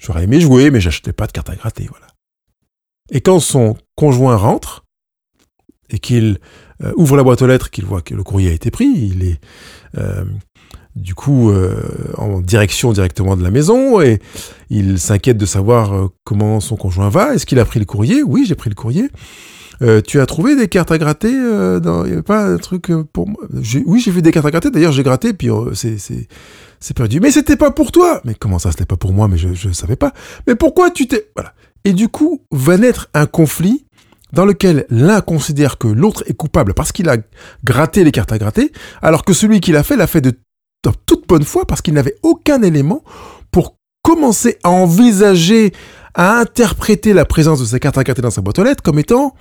j'aurais 0.00 0.24
aimé 0.24 0.40
jouer, 0.40 0.70
mais 0.70 0.80
j'achetais 0.80 1.12
pas 1.12 1.26
de 1.26 1.32
cartes 1.32 1.50
à 1.50 1.56
gratter, 1.56 1.86
voilà. 1.88 2.06
Et 3.10 3.20
quand 3.20 3.38
son 3.40 3.76
conjoint 3.94 4.36
rentre, 4.36 4.86
et 5.90 5.98
qu'il 5.98 6.38
euh, 6.84 6.92
ouvre 6.96 7.16
la 7.16 7.22
boîte 7.22 7.42
aux 7.42 7.46
lettres, 7.46 7.70
qu'il 7.70 7.84
voit 7.84 8.02
que 8.02 8.14
le 8.14 8.22
courrier 8.22 8.50
a 8.50 8.52
été 8.52 8.70
pris, 8.70 8.86
il 8.86 9.24
est 9.24 9.40
euh, 9.96 10.24
du 10.94 11.14
coup 11.14 11.50
euh, 11.50 11.74
en 12.16 12.40
direction 12.40 12.92
directement 12.92 13.36
de 13.36 13.42
la 13.42 13.50
maison 13.50 14.00
et 14.00 14.18
il 14.68 14.98
s'inquiète 14.98 15.38
de 15.38 15.46
savoir 15.46 16.08
comment 16.24 16.60
son 16.60 16.76
conjoint 16.76 17.08
va. 17.08 17.34
Est-ce 17.34 17.46
qu'il 17.46 17.58
a 17.58 17.64
pris 17.64 17.78
le 17.78 17.86
courrier? 17.86 18.22
Oui, 18.22 18.44
j'ai 18.46 18.54
pris 18.54 18.70
le 18.70 18.74
courrier. 18.74 19.08
tu 20.06 20.20
as 20.20 20.26
trouvé 20.26 20.56
des 20.56 20.68
cartes 20.68 20.90
à 20.90 20.98
gratter 20.98 21.32
n'y 21.32 22.12
avait 22.12 22.22
pas 22.22 22.46
un 22.46 22.58
truc 22.58 22.90
pour 23.12 23.28
moi? 23.28 23.40
Oui, 23.86 24.00
j'ai 24.00 24.10
vu 24.10 24.22
des 24.22 24.32
cartes 24.32 24.46
à 24.46 24.50
gratter. 24.50 24.70
D'ailleurs, 24.70 24.92
j'ai 24.92 25.02
gratté, 25.02 25.32
puis 25.32 25.48
c'est 25.72 26.96
perdu. 26.96 27.20
Mais 27.20 27.30
c'était 27.30 27.56
pas 27.56 27.70
pour 27.70 27.92
toi. 27.92 28.20
Mais 28.24 28.34
comment 28.34 28.58
ça, 28.58 28.70
c'était 28.70 28.86
pas 28.86 28.96
pour 28.96 29.12
moi? 29.12 29.28
Mais 29.28 29.38
je 29.38 29.68
ne 29.68 29.72
savais 29.72 29.96
pas. 29.96 30.12
Mais 30.46 30.56
pourquoi 30.56 30.90
tu 30.90 31.06
t'es 31.06 31.30
voilà 31.36 31.54
Et 31.84 31.92
du 31.92 32.08
coup, 32.08 32.42
va 32.50 32.76
naître 32.76 33.08
un 33.14 33.26
conflit 33.26 33.85
dans 34.36 34.44
lequel 34.44 34.84
l'un 34.90 35.22
considère 35.22 35.78
que 35.78 35.88
l'autre 35.88 36.22
est 36.26 36.34
coupable 36.34 36.74
parce 36.74 36.92
qu'il 36.92 37.08
a 37.08 37.16
gratté 37.64 38.04
les 38.04 38.12
cartes 38.12 38.32
à 38.32 38.38
gratter, 38.38 38.70
alors 39.00 39.24
que 39.24 39.32
celui 39.32 39.60
qui 39.60 39.72
l'a 39.72 39.82
fait 39.82 39.96
l'a 39.96 40.06
fait 40.06 40.20
de, 40.20 40.32
toute 41.06 41.26
bonne 41.26 41.42
foi 41.42 41.64
parce 41.64 41.80
qu'il 41.80 41.94
n'avait 41.94 42.16
aucun 42.22 42.62
élément 42.62 43.02
pour 43.50 43.76
commencer 44.02 44.58
à 44.62 44.70
envisager, 44.70 45.72
à 46.14 46.38
interpréter 46.38 47.14
la 47.14 47.24
présence 47.24 47.60
de 47.60 47.64
ces 47.64 47.80
cartes 47.80 47.96
à 47.98 48.04
gratter 48.04 48.22
dans 48.22 48.30
sa 48.30 48.42
boîte 48.42 48.58
aux 48.58 48.64
lettres 48.64 48.82
comme 48.82 48.98
étant 48.98 49.34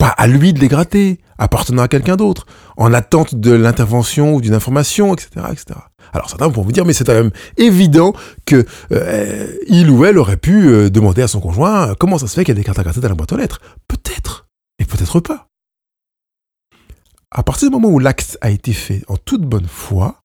pas 0.00 0.08
à 0.08 0.26
lui 0.26 0.54
de 0.54 0.60
les 0.60 0.68
gratter, 0.68 1.20
appartenant 1.36 1.82
à 1.82 1.88
quelqu'un 1.88 2.16
d'autre, 2.16 2.46
en 2.78 2.94
attente 2.94 3.34
de 3.34 3.52
l'intervention 3.52 4.34
ou 4.34 4.40
d'une 4.40 4.54
information, 4.54 5.12
etc., 5.12 5.28
etc. 5.52 5.78
Alors 6.14 6.30
certains 6.30 6.48
vont 6.48 6.62
vous 6.62 6.72
dire, 6.72 6.86
mais 6.86 6.94
c'est 6.94 7.04
quand 7.04 7.12
même 7.12 7.32
évident 7.58 8.14
que 8.46 8.64
euh, 8.92 9.52
il 9.68 9.90
ou 9.90 10.06
elle 10.06 10.16
aurait 10.16 10.38
pu 10.38 10.68
euh, 10.68 10.88
demander 10.88 11.20
à 11.20 11.28
son 11.28 11.40
conjoint 11.40 11.94
comment 11.96 12.16
ça 12.16 12.28
se 12.28 12.34
fait 12.34 12.46
qu'il 12.46 12.54
y 12.54 12.56
a 12.56 12.60
des 12.60 12.64
cartes 12.64 12.78
à 12.78 12.82
gratter 12.82 13.00
dans 13.00 13.10
la 13.10 13.14
boîte 13.14 13.30
aux 13.32 13.36
lettres. 13.36 13.60
Peut-être, 13.88 14.48
et 14.78 14.86
peut-être 14.86 15.20
pas. 15.20 15.48
à 17.30 17.42
partir 17.42 17.68
du 17.68 17.74
moment 17.74 17.90
où 17.90 17.98
l'acte 17.98 18.38
a 18.40 18.48
été 18.48 18.72
fait 18.72 19.04
en 19.06 19.18
toute 19.18 19.42
bonne 19.42 19.68
foi, 19.68 20.22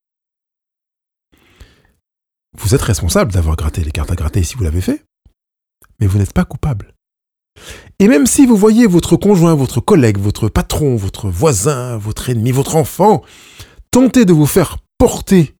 vous 2.57 2.73
êtes 2.75 2.81
responsable 2.81 3.33
d'avoir 3.33 3.57
gratté 3.57 3.83
les 3.83 3.91
cartes 3.91 4.11
à 4.11 4.15
gratter 4.15 4.41
si 4.41 4.55
vous 4.55 4.63
l'avez 4.63 4.79
fait, 4.79 5.03
mais 5.99 6.07
vous 6.07 6.17
n'êtes 6.17 6.31
pas 6.31 6.45
coupable. 6.45 6.93
Et 7.99 8.07
même 8.07 8.25
si 8.25 8.45
vous 8.45 8.57
voyez 8.57 8.87
votre 8.87 9.15
conjoint, 9.15 9.55
votre 9.55 9.79
collègue, 9.79 10.17
votre 10.17 10.49
patron, 10.49 10.95
votre 10.95 11.29
voisin, 11.29 11.97
votre 11.97 12.29
ennemi, 12.29 12.51
votre 12.51 12.75
enfant, 12.75 13.23
tenter 13.89 14.25
de 14.25 14.33
vous 14.33 14.45
faire 14.45 14.77
porter 14.97 15.55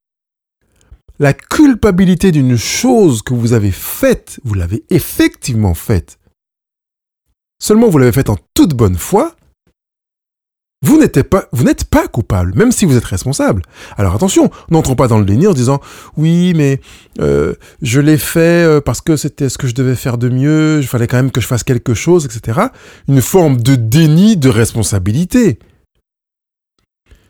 la 1.18 1.34
culpabilité 1.34 2.32
d'une 2.34 2.58
chose 2.58 3.22
que 3.22 3.34
vous 3.34 3.54
avez 3.54 3.72
faite, 3.72 4.42
vous 4.44 4.54
l'avez 4.54 4.84
effectivement 4.89 5.74
faite, 5.74 6.20
seulement 7.58 7.88
vous 7.88 8.00
l'avez 8.00 8.12
faite 8.12 8.30
en 8.30 8.38
toute 8.54 8.74
bonne 8.74 8.98
foi, 8.98 9.36
vous 10.86 11.00
n'êtes 11.00 11.24
pas, 11.24 11.46
vous 11.51 11.63
n'êtes 11.63 11.86
pas 11.86 12.08
coupable, 12.08 12.54
même 12.56 12.72
si 12.72 12.86
vous 12.86 12.96
êtes 12.96 13.06
responsable. 13.06 13.63
Alors 13.98 14.13
attention, 14.13 14.51
n'entrons 14.70 14.96
pas 14.96 15.08
dans 15.08 15.18
le 15.18 15.25
déni 15.25 15.48
en 15.48 15.54
disant 15.54 15.82
oui, 16.15 16.54
mais 16.56 16.80
euh, 17.20 17.56
je 17.82 18.00
l'ai 18.00 18.20
fait 18.20 18.63
euh, 18.63 18.82
parce 18.82 19.01
que 19.01 19.18
c'était 19.18 19.50
ce 19.50 19.58
que 19.58 19.65
je 19.65 19.74
devais 19.74 19.96
faire 19.96 20.20
de 20.20 20.30
mieux, 20.30 20.77
il 20.80 20.88
fallait 20.88 21.08
quand 21.08 21.18
même 21.18 21.32
que 21.32 21.42
je 21.42 21.48
fasse 21.48 21.63
quelque 21.63 21.96
chose, 21.96 22.25
etc. 22.25 22.68
Une 23.08 23.22
forme 23.22 23.58
de 23.62 23.74
déni 23.75 24.38
de 24.38 24.48
responsabilité. 24.48 25.58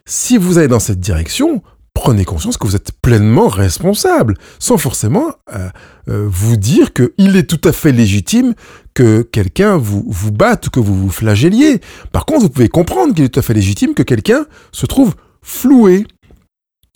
Si 0.06 0.38
vous 0.38 0.58
allez 0.58 0.68
dans 0.68 0.80
cette 0.80 1.00
direction, 1.00 1.64
prenez 2.06 2.24
conscience 2.24 2.58
que 2.58 2.68
vous 2.68 2.76
êtes 2.76 2.92
pleinement 3.02 3.48
responsable, 3.48 4.36
sans 4.60 4.78
forcément 4.78 5.34
euh, 5.56 5.70
euh, 6.08 6.28
vous 6.30 6.56
dire 6.56 6.94
qu'il 6.94 7.36
est 7.36 7.50
tout 7.50 7.68
à 7.68 7.72
fait 7.72 7.92
légitime 7.92 8.54
que 8.94 9.24
quelqu'un 9.24 9.78
vous, 9.78 10.06
vous 10.08 10.32
batte, 10.32 10.70
que 10.70 10.80
vous 10.80 10.96
vous 10.96 11.10
flagelliez. 11.10 11.82
Par 12.12 12.28
contre, 12.28 12.42
vous 12.42 12.50
pouvez 12.50 12.70
comprendre 12.70 13.16
qu'il 13.16 13.26
est 13.26 13.30
tout 13.30 13.40
à 13.40 13.42
fait 13.42 13.56
légitime 13.56 13.96
que 13.96 14.04
quelqu'un 14.04 14.46
se 14.72 14.86
trouve 14.86 15.16
floué, 15.42 16.06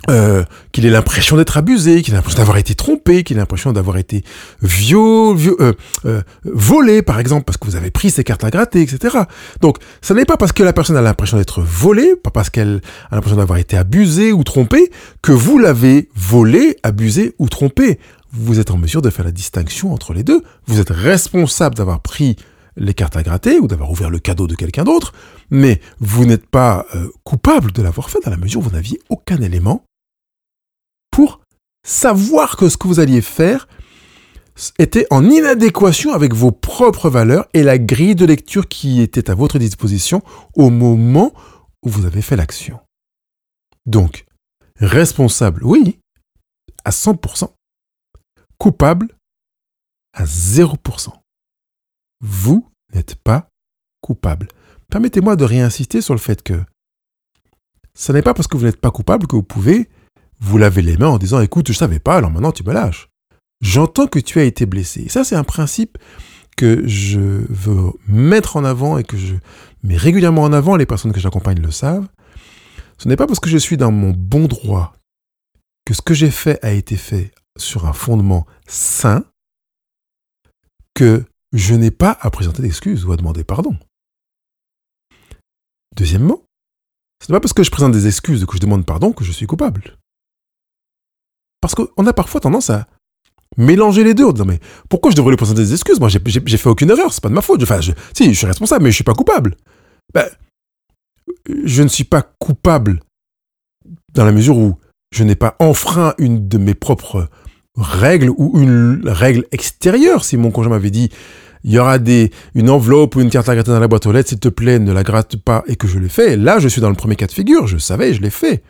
euh, 0.09 0.45
qu'il 0.71 0.85
ait 0.85 0.89
l'impression 0.89 1.35
d'être 1.35 1.57
abusé, 1.57 2.01
qu'il 2.01 2.13
ait 2.13 2.17
l'impression 2.17 2.39
d'avoir 2.39 2.57
été 2.57 2.73
trompé, 2.73 3.23
qu'il 3.23 3.35
ait 3.35 3.41
l'impression 3.41 3.73
d'avoir 3.73 3.97
été 3.97 4.23
viol, 4.61 5.37
euh, 5.59 5.73
euh, 6.05 6.21
volé, 6.45 7.01
par 7.01 7.19
exemple, 7.19 7.43
parce 7.43 7.57
que 7.57 7.65
vous 7.65 7.75
avez 7.75 7.91
pris 7.91 8.09
ses 8.09 8.23
cartes 8.23 8.45
à 8.45 8.49
gratter, 8.49 8.81
etc. 8.81 9.17
Donc, 9.59 9.77
ce 10.01 10.13
n'est 10.13 10.23
pas 10.23 10.37
parce 10.37 10.53
que 10.53 10.63
la 10.63 10.71
personne 10.71 10.95
a 10.95 11.01
l'impression 11.01 11.37
d'être 11.37 11.61
volée, 11.61 12.15
pas 12.15 12.31
parce 12.31 12.49
qu'elle 12.49 12.81
a 13.11 13.15
l'impression 13.15 13.37
d'avoir 13.37 13.59
été 13.59 13.75
abusée 13.75 14.31
ou 14.31 14.43
trompée, 14.45 14.89
que 15.21 15.33
vous 15.33 15.59
l'avez 15.59 16.07
volé, 16.15 16.77
abusé 16.81 17.35
ou 17.37 17.49
trompé. 17.49 17.99
Vous 18.31 18.59
êtes 18.59 18.71
en 18.71 18.77
mesure 18.77 19.01
de 19.01 19.09
faire 19.09 19.25
la 19.25 19.31
distinction 19.31 19.93
entre 19.93 20.13
les 20.13 20.23
deux. 20.23 20.43
Vous 20.65 20.79
êtes 20.79 20.91
responsable 20.91 21.75
d'avoir 21.75 21.99
pris 21.99 22.37
les 22.77 22.93
cartes 22.93 23.17
à 23.17 23.23
gratter 23.23 23.59
ou 23.59 23.67
d'avoir 23.67 23.91
ouvert 23.91 24.09
le 24.09 24.19
cadeau 24.19 24.47
de 24.47 24.55
quelqu'un 24.55 24.85
d'autre, 24.85 25.11
mais 25.51 25.81
vous 25.99 26.25
n'êtes 26.25 26.47
pas 26.47 26.85
coupable 27.25 27.73
de 27.73 27.81
l'avoir 27.81 28.09
fait 28.09 28.19
dans 28.23 28.31
la 28.31 28.37
mesure 28.37 28.61
où 28.61 28.63
vous 28.63 28.75
n'aviez 28.75 28.99
aucun 29.09 29.41
élément 29.41 29.83
pour 31.19 31.41
savoir 31.85 32.55
que 32.55 32.69
ce 32.69 32.77
que 32.77 32.87
vous 32.87 33.01
alliez 33.01 33.21
faire 33.21 33.67
était 34.77 35.05
en 35.09 35.25
inadéquation 35.25 36.13
avec 36.13 36.33
vos 36.33 36.53
propres 36.53 37.09
valeurs 37.09 37.45
et 37.53 37.61
la 37.61 37.77
grille 37.77 38.15
de 38.15 38.23
lecture 38.23 38.69
qui 38.69 39.01
était 39.01 39.29
à 39.29 39.35
votre 39.35 39.59
disposition 39.59 40.21
au 40.55 40.69
moment 40.69 41.33
où 41.83 41.89
vous 41.89 42.05
avez 42.05 42.21
fait 42.21 42.37
l'action. 42.37 42.79
Donc, 43.85 44.25
responsable, 44.77 45.61
oui, 45.65 45.99
à 46.85 46.91
100%. 46.91 47.51
Coupable, 48.57 49.09
à 50.13 50.23
0%. 50.23 51.11
Vous 52.21 52.65
n'êtes 52.93 53.15
pas 53.15 53.49
coupable. 53.99 54.47
Permettez-moi 54.89 55.35
de 55.35 55.43
réinsister 55.43 55.99
sur 55.99 56.13
le 56.13 56.21
fait 56.21 56.41
que 56.43 56.63
ce 57.93 58.13
n'est 58.13 58.21
pas 58.21 58.33
parce 58.33 58.47
que 58.47 58.55
vous 58.55 58.67
n'êtes 58.67 58.79
pas 58.79 58.91
coupable 58.91 59.27
que 59.27 59.35
vous 59.35 59.43
pouvez 59.43 59.89
vous 60.39 60.57
lavez 60.57 60.81
les 60.81 60.97
mains 60.97 61.07
en 61.07 61.17
disant 61.17 61.41
écoute, 61.41 61.67
je 61.67 61.73
savais 61.73 61.99
pas, 61.99 62.15
alors 62.15 62.31
maintenant 62.31 62.51
tu 62.51 62.63
me 62.63 62.73
lâches. 62.73 63.09
J'entends 63.61 64.07
que 64.07 64.19
tu 64.19 64.39
as 64.39 64.43
été 64.43 64.65
blessé. 64.65 65.09
ça, 65.09 65.23
c'est 65.23 65.35
un 65.35 65.43
principe 65.43 65.97
que 66.55 66.87
je 66.87 67.19
veux 67.49 67.91
mettre 68.07 68.57
en 68.57 68.63
avant 68.63 68.97
et 68.97 69.03
que 69.03 69.17
je 69.17 69.35
mets 69.83 69.97
régulièrement 69.97 70.43
en 70.43 70.53
avant, 70.53 70.75
les 70.75 70.85
personnes 70.85 71.11
que 71.11 71.19
j'accompagne 71.19 71.61
le 71.61 71.71
savent. 71.71 72.07
Ce 72.97 73.07
n'est 73.07 73.15
pas 73.15 73.27
parce 73.27 73.39
que 73.39 73.49
je 73.49 73.57
suis 73.57 73.77
dans 73.77 73.91
mon 73.91 74.11
bon 74.11 74.45
droit 74.45 74.93
que 75.85 75.93
ce 75.93 76.01
que 76.01 76.13
j'ai 76.13 76.31
fait 76.31 76.63
a 76.63 76.71
été 76.71 76.97
fait 76.97 77.31
sur 77.57 77.85
un 77.85 77.93
fondement 77.93 78.45
sain 78.67 79.23
que 80.93 81.23
je 81.53 81.75
n'ai 81.75 81.91
pas 81.91 82.17
à 82.21 82.29
présenter 82.29 82.61
d'excuses 82.61 83.05
ou 83.05 83.11
à 83.11 83.17
demander 83.17 83.43
pardon. 83.43 83.77
Deuxièmement, 85.95 86.43
ce 87.21 87.31
n'est 87.31 87.35
pas 87.35 87.41
parce 87.41 87.53
que 87.53 87.63
je 87.63 87.71
présente 87.71 87.93
des 87.93 88.07
excuses 88.07 88.43
et 88.43 88.45
que 88.45 88.55
je 88.55 88.61
demande 88.61 88.85
pardon 88.85 89.13
que 89.13 89.23
je 89.23 89.31
suis 89.31 89.47
coupable. 89.47 89.97
Parce 91.61 91.75
qu'on 91.75 92.05
a 92.05 92.13
parfois 92.13 92.41
tendance 92.41 92.69
à 92.69 92.87
mélanger 93.57 94.03
les 94.03 94.13
deux 94.13 94.25
en 94.25 94.31
disant 94.31 94.45
mais 94.45 94.59
pourquoi 94.89 95.11
je 95.11 95.15
devrais 95.15 95.31
lui 95.31 95.37
présenter 95.37 95.61
des 95.61 95.73
excuses? 95.73 95.99
Moi 95.99 96.09
j'ai 96.09 96.57
fait 96.57 96.69
aucune 96.69 96.89
erreur, 96.89 97.11
c'est 97.13 97.21
pas 97.21 97.29
de 97.29 97.33
ma 97.33 97.41
faute. 97.41 97.63
Si, 98.13 98.33
je 98.33 98.37
suis 98.37 98.47
responsable, 98.47 98.83
mais 98.83 98.91
je 98.91 98.95
suis 98.95 99.03
pas 99.03 99.13
coupable. 99.13 99.55
Ben, 100.13 100.27
je 101.65 101.83
ne 101.83 101.87
suis 101.87 102.03
pas 102.03 102.21
coupable 102.21 103.01
dans 104.13 104.25
la 104.25 104.31
mesure 104.31 104.57
où 104.57 104.77
je 105.11 105.23
n'ai 105.23 105.35
pas 105.35 105.55
enfreint 105.59 106.13
une 106.17 106.47
de 106.47 106.57
mes 106.57 106.73
propres 106.73 107.29
règles 107.75 108.29
ou 108.29 108.59
une 108.59 109.01
règle 109.05 109.45
extérieure. 109.51 110.23
Si 110.23 110.37
mon 110.37 110.51
conjoint 110.51 110.73
m'avait 110.73 110.91
dit 110.91 111.09
il 111.63 111.71
y 111.71 111.79
aura 111.79 111.99
des, 111.99 112.31
une 112.55 112.69
enveloppe 112.69 113.15
ou 113.15 113.21
une 113.21 113.29
carte 113.29 113.49
à 113.49 113.55
gratter 113.55 113.71
dans 113.71 113.79
la 113.79 113.87
boîte 113.87 114.05
aux 114.05 114.13
lettres, 114.13 114.29
s'il 114.29 114.39
te 114.39 114.47
plaît, 114.47 114.79
ne 114.79 114.93
la 114.93 115.03
gratte 115.03 115.35
pas 115.35 115.63
et 115.67 115.75
que 115.75 115.87
je 115.87 115.99
l'ai 115.99 116.09
fait, 116.09 116.37
là 116.37 116.59
je 116.59 116.67
suis 116.67 116.81
dans 116.81 116.89
le 116.89 116.95
premier 116.95 117.17
cas 117.17 117.27
de 117.27 117.33
figure, 117.33 117.67
je 117.67 117.77
savais, 117.77 118.13
je 118.13 118.21
l'ai 118.21 118.29
fait. 118.29 118.63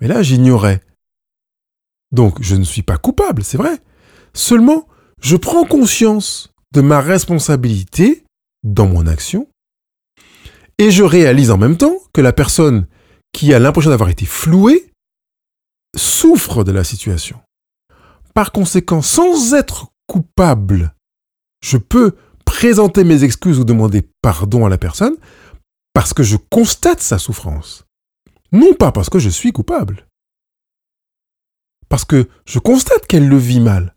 Mais 0.00 0.08
là 0.08 0.22
j'ignorais. 0.22 0.82
Donc 2.12 2.42
je 2.42 2.56
ne 2.56 2.64
suis 2.64 2.82
pas 2.82 2.96
coupable, 2.96 3.44
c'est 3.44 3.58
vrai. 3.58 3.78
Seulement, 4.34 4.86
je 5.20 5.36
prends 5.36 5.64
conscience 5.64 6.52
de 6.72 6.80
ma 6.80 7.00
responsabilité 7.00 8.24
dans 8.62 8.86
mon 8.86 9.06
action 9.06 9.48
et 10.78 10.90
je 10.90 11.02
réalise 11.02 11.50
en 11.50 11.58
même 11.58 11.76
temps 11.76 11.96
que 12.12 12.20
la 12.20 12.32
personne 12.32 12.86
qui 13.32 13.52
a 13.52 13.58
l'impression 13.58 13.90
d'avoir 13.90 14.10
été 14.10 14.26
flouée 14.26 14.90
souffre 15.96 16.64
de 16.64 16.72
la 16.72 16.84
situation. 16.84 17.40
Par 18.34 18.52
conséquent, 18.52 19.02
sans 19.02 19.54
être 19.54 19.88
coupable, 20.06 20.94
je 21.62 21.76
peux 21.76 22.14
présenter 22.44 23.04
mes 23.04 23.24
excuses 23.24 23.58
ou 23.58 23.64
demander 23.64 24.08
pardon 24.22 24.64
à 24.64 24.68
la 24.68 24.78
personne 24.78 25.16
parce 25.92 26.14
que 26.14 26.22
je 26.22 26.36
constate 26.50 27.00
sa 27.00 27.18
souffrance. 27.18 27.84
Non 28.52 28.74
pas 28.74 28.92
parce 28.92 29.10
que 29.10 29.18
je 29.18 29.28
suis 29.28 29.52
coupable 29.52 30.07
parce 31.88 32.04
que 32.04 32.28
je 32.46 32.58
constate 32.58 33.06
qu'elle 33.06 33.28
le 33.28 33.36
vit 33.36 33.60
mal. 33.60 33.94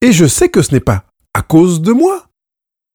Et 0.00 0.12
je 0.12 0.26
sais 0.26 0.48
que 0.48 0.62
ce 0.62 0.72
n'est 0.72 0.80
pas 0.80 1.06
à 1.32 1.42
cause 1.42 1.80
de 1.80 1.92
moi, 1.92 2.28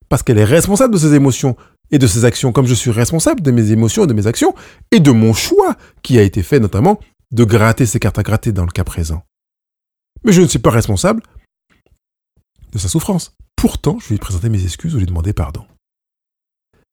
parce 0.10 0.24
qu'elle 0.24 0.38
est 0.38 0.46
responsable 0.46 0.94
de 0.94 1.00
ses 1.00 1.14
émotions 1.14 1.56
et 1.92 1.98
de 1.98 2.08
ses 2.08 2.26
actions, 2.26 2.52
comme 2.52 2.68
je 2.68 2.74
suis 2.74 2.92
responsable 2.92 3.42
de 3.42 3.52
mes 3.52 3.72
émotions 3.72 4.04
et 4.04 4.08
de 4.08 4.14
mes 4.14 4.28
actions, 4.28 4.54
et 4.92 5.00
de 5.00 5.12
mon 5.12 5.34
choix 5.34 5.76
qui 6.04 6.18
a 6.20 6.24
été 6.24 6.44
fait 6.44 6.60
notamment 6.60 7.00
de 7.32 7.44
gratter 7.44 7.86
ses 7.86 8.00
cartes 8.00 8.20
à 8.20 8.24
gratter 8.24 8.52
dans 8.52 8.66
le 8.66 8.72
cas 8.72 8.84
présent. 8.84 9.24
Mais 10.24 10.32
je 10.32 10.42
ne 10.42 10.48
suis 10.48 10.60
pas 10.60 10.72
responsable 10.72 11.24
de 12.72 12.78
sa 12.78 12.88
souffrance. 12.88 13.36
Pourtant, 13.56 14.00
je 14.00 14.10
lui 14.10 14.18
présenter 14.18 14.50
mes 14.50 14.64
excuses 14.64 14.96
ou 14.96 15.00
lui 15.00 15.06
demander 15.06 15.34
pardon. 15.34 15.66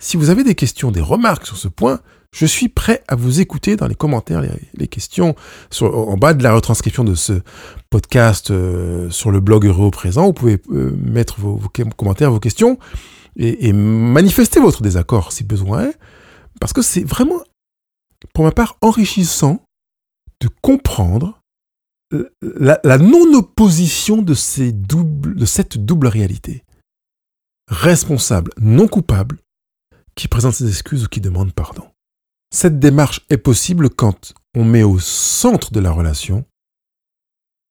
Si 0.02 0.16
vous 0.16 0.28
avez 0.28 0.44
des 0.44 0.54
questions, 0.54 0.90
des 0.90 1.00
remarques 1.00 1.46
sur 1.46 1.56
ce 1.56 1.68
point, 1.68 2.00
je 2.34 2.44
suis 2.44 2.68
prêt 2.68 3.02
à 3.08 3.16
vous 3.16 3.40
écouter 3.40 3.76
dans 3.76 3.86
les 3.86 3.94
commentaires, 3.94 4.42
les, 4.74 4.88
questions 4.88 5.34
en 5.80 6.16
bas 6.18 6.34
de 6.34 6.42
la 6.42 6.52
retranscription 6.52 7.02
de 7.02 7.14
ce 7.14 7.40
podcast 7.88 8.50
euh, 8.50 9.08
sur 9.08 9.30
le 9.30 9.40
blog 9.40 9.64
Heureux 9.64 9.86
au 9.86 9.90
présent. 9.90 10.26
Vous 10.26 10.34
pouvez 10.34 10.60
euh, 10.70 10.94
mettre 11.00 11.40
vos, 11.40 11.58
commentaires, 11.96 12.30
vos 12.30 12.40
questions 12.40 12.78
et, 13.36 13.72
manifester 13.72 14.60
votre 14.60 14.82
désaccord 14.82 15.32
si 15.32 15.44
besoin 15.44 15.86
est, 15.86 15.98
parce 16.60 16.74
que 16.74 16.82
c'est 16.82 17.04
vraiment, 17.04 17.40
pour 18.34 18.44
ma 18.44 18.52
part, 18.52 18.76
enrichissant 18.82 19.62
de 20.42 20.48
comprendre 20.60 21.40
la, 22.42 22.80
la 22.84 22.98
non-opposition 22.98 24.20
de 24.20 24.34
cette 24.34 24.82
double 25.78 26.06
réalité. 26.06 26.64
Responsable, 27.68 28.52
non 28.60 28.88
coupable, 28.88 29.38
qui 30.16 30.28
présente 30.28 30.54
ses 30.54 30.68
excuses 30.68 31.04
ou 31.04 31.08
qui 31.08 31.20
demande 31.20 31.52
pardon. 31.52 31.88
Cette 32.52 32.80
démarche 32.80 33.24
est 33.30 33.38
possible 33.38 33.90
quand 33.90 34.32
on 34.56 34.64
met 34.64 34.82
au 34.82 34.98
centre 34.98 35.72
de 35.72 35.80
la 35.80 35.92
relation 35.92 36.44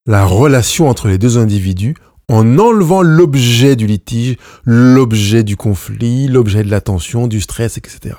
la 0.06 0.26
relation 0.26 0.88
entre 0.88 1.08
les 1.08 1.18
deux 1.18 1.38
individus 1.38 1.96
en 2.30 2.58
enlevant 2.58 3.02
l'objet 3.02 3.76
du 3.76 3.88
litige, 3.88 4.38
l'objet 4.64 5.44
du 5.44 5.58
conflit, 5.58 6.28
l'objet 6.28 6.64
de 6.64 6.70
la 6.70 6.82
tension, 6.82 7.28
du 7.28 7.42
stress, 7.42 7.78
etc. 7.78 8.16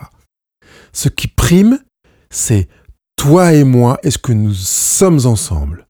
Ce 0.92 1.08
qui 1.08 1.28
prime, 1.28 1.78
c'est 2.30 2.68
toi 3.16 3.52
et 3.52 3.64
moi, 3.64 3.98
est-ce 4.02 4.18
que 4.18 4.32
nous 4.32 4.54
sommes 4.54 5.26
ensemble? 5.26 5.88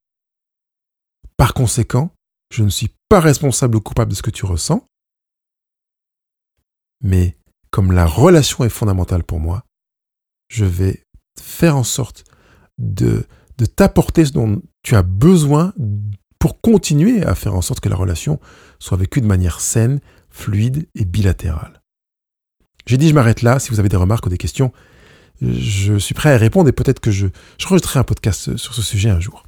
Par 1.37 1.53
conséquent, 1.53 2.11
je 2.51 2.63
ne 2.63 2.71
suis 2.71 2.91
pas 3.09 3.21
responsable 3.21 3.77
ou 3.77 3.81
coupable 3.81 4.13
de 4.13 4.17
ce 4.17 4.23
que 4.23 4.31
tu 4.31 4.47
ressens, 4.47 4.87
mais 7.03 7.37
comme 7.77 7.93
la 7.93 8.07
relation 8.07 8.65
est 8.65 8.71
fondamentale 8.71 9.23
pour 9.23 9.39
moi, 9.39 9.63
je 10.49 10.65
vais 10.65 11.03
faire 11.39 11.77
en 11.77 11.85
sorte 11.85 12.25
de, 12.79 13.27
t'apporter 13.77 14.25
ce 14.25 14.33
dont 14.33 14.63
tu 14.83 14.97
as 14.97 15.03
besoin 15.03 15.75
pour 16.39 16.63
continuer 16.63 17.23
à 17.23 17.35
faire 17.35 17.55
en 17.55 17.61
sorte 17.61 17.81
que 17.81 17.91
la 17.91 17.97
relation 17.97 18.41
soit 18.79 18.97
vécue 18.97 19.21
de 19.21 19.27
manière 19.27 19.61
saine, 19.61 20.01
fluide 20.31 20.89
et 20.95 21.05
bilatérale. 21.05 21.83
J'ai 22.87 22.97
dit 22.97 23.11
je 23.11 23.15
m'arrête 23.15 23.43
là, 23.43 23.59
si 23.59 23.69
vous 23.69 23.79
avez 23.79 23.91
des 23.91 23.97
remarques 23.99 24.25
ou 24.25 24.31
des 24.31 24.39
questions, 24.39 24.73
je 25.43 25.99
suis 25.99 26.15
prêt 26.15 26.33
à 26.33 26.39
répondre 26.39 26.71
et 26.71 26.73
peut-être 26.73 27.01
que 27.01 27.11
je, 27.11 27.27
je 27.59 27.99
un 27.99 28.05
podcast 28.05 28.57
sur 28.57 28.73
ce 28.73 28.81
sujet 28.81 29.11
un 29.11 29.21
jour. 29.21 29.46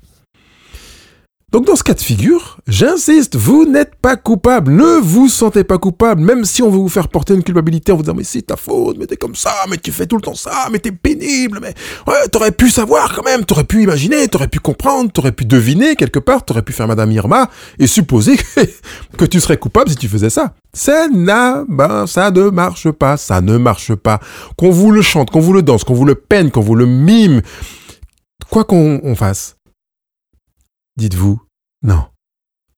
Donc 1.59 1.67
dans 1.67 1.75
ce 1.75 1.83
cas 1.83 1.95
de 1.95 2.01
figure, 2.01 2.59
j'insiste, 2.69 3.35
vous 3.35 3.65
n'êtes 3.65 3.97
pas 3.97 4.15
coupable, 4.15 4.71
ne 4.71 5.01
vous 5.01 5.29
sentez 5.29 5.65
pas 5.65 5.77
coupable, 5.77 6.23
même 6.23 6.45
si 6.45 6.63
on 6.63 6.71
veut 6.71 6.79
vous 6.79 6.89
faire 6.89 7.09
porter 7.09 7.35
une 7.35 7.43
culpabilité 7.43 7.91
en 7.91 7.97
vous 7.97 8.03
disant 8.03 8.15
mais 8.15 8.23
c'est 8.23 8.43
ta 8.43 8.55
faute, 8.55 8.97
mais 8.97 9.09
t'es 9.09 9.17
comme 9.17 9.35
ça, 9.35 9.53
mais 9.69 9.77
tu 9.77 9.91
fais 9.91 10.07
tout 10.07 10.15
le 10.15 10.23
temps 10.23 10.37
ça, 10.37 10.69
mais 10.71 10.79
t'es 10.79 10.93
pénible, 10.93 11.59
mais 11.61 11.75
ouais, 12.07 12.29
t'aurais 12.31 12.53
pu 12.53 12.71
savoir 12.71 13.13
quand 13.13 13.25
même, 13.25 13.45
t'aurais 13.45 13.65
pu 13.65 13.83
imaginer, 13.83 14.29
t'aurais 14.29 14.47
pu 14.47 14.61
comprendre, 14.61 15.11
t'aurais 15.11 15.33
pu 15.33 15.47
deviner 15.47 15.97
quelque 15.97 16.21
part, 16.21 16.45
t'aurais 16.45 16.63
pu 16.63 16.73
faire 16.73 16.87
Madame 16.87 17.11
Irma 17.11 17.51
et 17.81 17.89
supposer 17.89 18.37
que, 19.19 19.25
tu 19.25 19.41
serais 19.41 19.57
coupable 19.57 19.91
si 19.91 19.97
tu 19.97 20.07
faisais 20.07 20.31
ça. 20.31 20.55
Ça 20.73 21.09
ben, 21.09 22.07
ça 22.07 22.31
ne 22.31 22.51
marche 22.51 22.89
pas, 22.93 23.17
ça 23.17 23.41
ne 23.41 23.59
marche 23.59 23.97
pas. 23.97 24.21
Qu'on 24.57 24.71
vous 24.71 24.93
le 24.93 25.03
chante, 25.03 25.33
qu'on 25.33 25.41
vous 25.41 25.55
le 25.55 25.63
danse, 25.63 25.83
qu'on 25.83 25.95
vous 25.95 26.05
le 26.05 26.15
peine, 26.15 26.53
qu'on 26.53 26.61
vous 26.61 26.77
le 26.77 26.87
mime, 26.87 27.43
quoi 28.49 28.63
qu'on 28.63 29.17
fasse 29.17 29.57
dites-vous 30.99 31.48
non. 31.83 32.09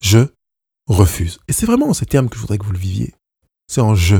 Je 0.01 0.19
refuse. 0.87 1.39
Et 1.49 1.53
c'est 1.53 1.67
vraiment 1.67 1.89
en 1.89 1.95
ces 1.95 2.07
termes 2.07 2.29
que 2.29 2.37
je 2.37 2.41
voudrais 2.41 2.59
que 2.59 2.65
vous 2.65 2.73
le 2.73 2.79
viviez. 2.79 3.15
C'est 3.69 3.81
en 3.81 3.95
je. 3.95 4.17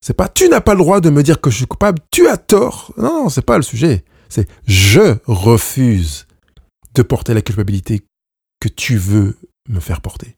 C'est 0.00 0.14
pas 0.14 0.28
tu 0.28 0.48
n'as 0.48 0.60
pas 0.60 0.74
le 0.74 0.78
droit 0.78 1.00
de 1.00 1.10
me 1.10 1.22
dire 1.22 1.40
que 1.40 1.50
je 1.50 1.56
suis 1.56 1.66
coupable, 1.66 2.00
tu 2.10 2.28
as 2.28 2.36
tort. 2.36 2.92
Non, 2.96 3.24
non, 3.24 3.28
c'est 3.28 3.42
pas 3.42 3.56
le 3.56 3.62
sujet. 3.62 4.04
C'est 4.28 4.48
je 4.66 5.18
refuse 5.24 6.26
de 6.94 7.02
porter 7.02 7.34
la 7.34 7.42
culpabilité 7.42 8.04
que 8.60 8.68
tu 8.68 8.96
veux 8.96 9.38
me 9.68 9.80
faire 9.80 10.00
porter. 10.00 10.36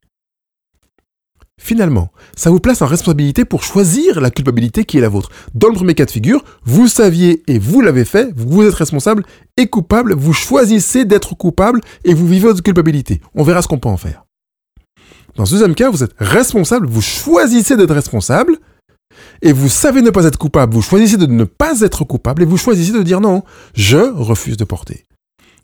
Finalement, 1.62 2.09
ça 2.35 2.49
vous 2.49 2.59
place 2.59 2.81
en 2.81 2.87
responsabilité 2.87 3.45
pour 3.45 3.62
choisir 3.62 4.23
la 4.23 4.31
culpabilité 4.31 4.85
qui 4.85 4.97
est 4.97 5.02
la 5.02 5.11
vôtre. 5.11 5.29
Dans 5.55 5.69
le 5.69 5.75
premier 5.75 5.95
cas 5.95 6.07
de 6.07 6.11
figure, 6.11 6.43
vous 6.64 6.88
saviez 6.88 7.43
et 7.49 7.59
vous 7.59 7.83
l'avez 7.83 8.07
fait, 8.07 8.33
vous 8.35 8.62
êtes 8.62 8.75
responsable 8.75 9.25
et 9.59 9.67
coupable, 9.67 10.14
vous 10.14 10.33
choisissez 10.33 11.05
d'être 11.05 11.37
coupable 11.37 11.83
et 12.05 12.14
vous 12.14 12.26
vivez 12.26 12.49
votre 12.49 12.62
culpabilité. 12.62 13.21
On 13.35 13.45
verra 13.45 13.61
ce 13.61 13.69
qu'on 13.69 13.79
peut 13.79 13.90
en 13.90 13.99
faire. 13.99 14.25
Dans 15.37 15.45
ce 15.45 15.52
deuxième 15.52 15.75
cas, 15.75 15.90
vous 15.90 16.02
êtes 16.02 16.14
responsable, 16.19 16.87
vous 16.87 17.02
choisissez 17.02 17.76
d'être 17.76 17.95
responsable 17.95 18.57
et 19.43 19.52
vous 19.52 19.69
savez 19.69 20.00
ne 20.00 20.11
pas 20.11 20.25
être 20.25 20.38
coupable, 20.38 20.73
vous 20.73 20.83
choisissez 20.83 21.19
de 21.19 21.26
ne 21.26 21.45
pas 21.45 21.83
être 21.83 22.05
coupable 22.05 22.43
et 22.43 22.47
vous 22.47 22.57
choisissez 22.57 22.93
de 22.93 23.02
dire 23.02 23.21
non, 23.21 23.45
je 23.75 23.99
refuse 23.99 24.57
de 24.57 24.64
porter. 24.64 25.05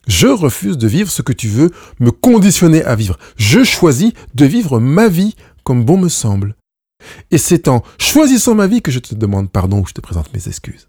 Je 0.06 0.28
refuse 0.28 0.76
de 0.76 0.86
vivre 0.86 1.10
ce 1.10 1.22
que 1.22 1.32
tu 1.32 1.48
veux 1.48 1.70
me 2.00 2.10
conditionner 2.10 2.84
à 2.84 2.94
vivre. 2.94 3.18
Je 3.36 3.64
choisis 3.64 4.12
de 4.34 4.44
vivre 4.44 4.78
ma 4.78 5.08
vie 5.08 5.34
comme 5.66 5.84
bon 5.84 5.98
me 5.98 6.08
semble. 6.08 6.56
Et 7.32 7.38
c'est 7.38 7.66
en 7.66 7.82
choisissant 7.98 8.54
ma 8.54 8.68
vie 8.68 8.82
que 8.82 8.92
je 8.92 9.00
te 9.00 9.14
demande 9.16 9.50
pardon 9.50 9.80
ou 9.82 9.86
je 9.86 9.92
te 9.92 10.00
présente 10.00 10.32
mes 10.32 10.46
excuses. 10.46 10.86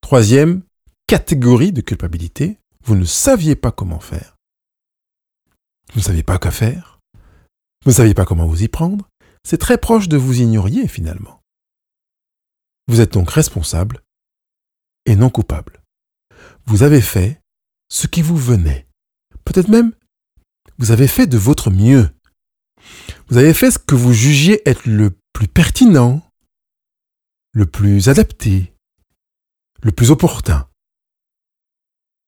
Troisième 0.00 0.62
catégorie 1.06 1.72
de 1.72 1.80
culpabilité, 1.80 2.58
vous 2.84 2.96
ne 2.96 3.04
saviez 3.04 3.54
pas 3.54 3.70
comment 3.70 4.00
faire. 4.00 4.36
Vous 5.92 6.00
ne 6.00 6.04
saviez 6.04 6.24
pas 6.24 6.38
quoi 6.38 6.50
faire. 6.50 6.98
Vous 7.84 7.92
ne 7.92 7.96
saviez 7.96 8.14
pas 8.14 8.24
comment 8.24 8.46
vous 8.46 8.64
y 8.64 8.68
prendre. 8.68 9.08
C'est 9.44 9.58
très 9.58 9.78
proche 9.78 10.08
de 10.08 10.16
vous 10.16 10.40
ignoriez 10.40 10.88
finalement. 10.88 11.40
Vous 12.88 13.00
êtes 13.00 13.12
donc 13.12 13.30
responsable 13.30 14.02
et 15.06 15.14
non 15.14 15.30
coupable. 15.30 15.80
Vous 16.66 16.82
avez 16.82 17.00
fait 17.00 17.40
ce 17.88 18.08
qui 18.08 18.22
vous 18.22 18.36
venait. 18.36 18.88
Peut-être 19.44 19.68
même, 19.68 19.92
vous 20.78 20.90
avez 20.90 21.06
fait 21.06 21.28
de 21.28 21.38
votre 21.38 21.70
mieux. 21.70 22.10
Vous 23.28 23.38
avez 23.38 23.54
fait 23.54 23.70
ce 23.70 23.78
que 23.78 23.94
vous 23.94 24.12
jugiez 24.12 24.68
être 24.68 24.86
le 24.86 25.12
plus 25.32 25.48
pertinent, 25.48 26.22
le 27.52 27.66
plus 27.66 28.08
adapté, 28.08 28.72
le 29.82 29.92
plus 29.92 30.10
opportun. 30.10 30.66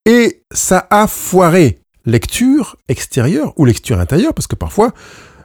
Et 0.06 0.42
ça 0.52 0.86
a 0.90 1.06
foiré 1.06 1.80
lecture 2.04 2.76
extérieure 2.88 3.52
ou 3.58 3.64
lecture 3.64 4.00
intérieure, 4.00 4.34
parce 4.34 4.46
que 4.46 4.56
parfois 4.56 4.92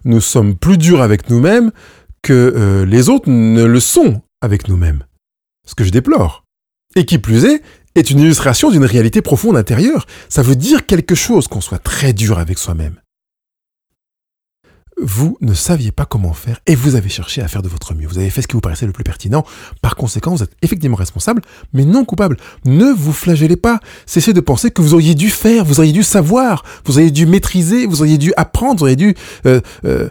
nous 0.06 0.21
sommes 0.21 0.56
plus 0.56 0.77
durs 0.77 1.01
avec 1.01 1.30
nous-mêmes 1.30 1.71
que 2.21 2.34
euh, 2.34 2.86
les 2.86 3.10
autres 3.10 3.30
ne 3.30 3.63
le 3.63 3.80
sont 3.80 4.21
avec 4.41 4.67
nous-mêmes. 4.67 5.03
Ce 5.67 5.75
que 5.75 5.84
je 5.84 5.91
déplore. 5.91 6.43
Et 6.95 7.06
qui 7.06 7.19
plus 7.19 7.45
est, 7.45 7.62
est 7.95 8.10
une 8.10 8.19
illustration 8.19 8.71
d'une 8.71 8.86
réalité 8.86 9.21
profonde 9.21 9.58
intérieure. 9.58 10.06
Ça 10.30 10.41
veut 10.41 10.56
dire 10.56 10.86
quelque 10.86 11.15
chose 11.15 11.47
qu'on 11.47 11.62
soit 11.62 11.80
très 11.80 12.13
dur 12.13 12.39
avec 12.39 12.58
soi-même 12.58 12.99
vous 15.01 15.38
ne 15.41 15.53
saviez 15.53 15.91
pas 15.91 16.05
comment 16.05 16.33
faire 16.33 16.60
et 16.65 16.75
vous 16.75 16.95
avez 16.95 17.10
cherché 17.10 17.41
à 17.41 17.47
faire 17.47 17.62
de 17.62 17.69
votre 17.69 17.93
mieux. 17.93 18.07
Vous 18.07 18.17
avez 18.17 18.29
fait 18.29 18.41
ce 18.41 18.47
qui 18.47 18.53
vous 18.53 18.62
paraissait 18.62 18.86
le 18.86 18.91
plus 18.91 19.03
pertinent. 19.03 19.45
Par 19.81 19.95
conséquent, 19.95 20.31
vous 20.31 20.43
êtes 20.43 20.55
effectivement 20.62 20.95
responsable, 20.95 21.41
mais 21.73 21.86
non 21.86 22.05
coupable. 22.05 22.38
Ne 22.65 22.91
vous 22.91 23.13
flagellez 23.13 23.55
pas. 23.55 23.79
Cessez 24.05 24.33
de 24.33 24.39
penser 24.39 24.71
que 24.71 24.81
vous 24.81 24.93
auriez 24.93 25.15
dû 25.15 25.29
faire, 25.29 25.65
vous 25.65 25.79
auriez 25.79 25.93
dû 25.93 26.03
savoir, 26.03 26.63
vous 26.86 26.97
auriez 26.97 27.12
dû 27.12 27.25
maîtriser, 27.25 27.86
vous 27.86 28.01
auriez 28.01 28.17
dû 28.17 28.33
apprendre, 28.38 28.79
vous 28.79 28.83
auriez 28.83 28.95
dû 28.95 29.15
euh, 29.45 29.62
euh, 29.86 30.10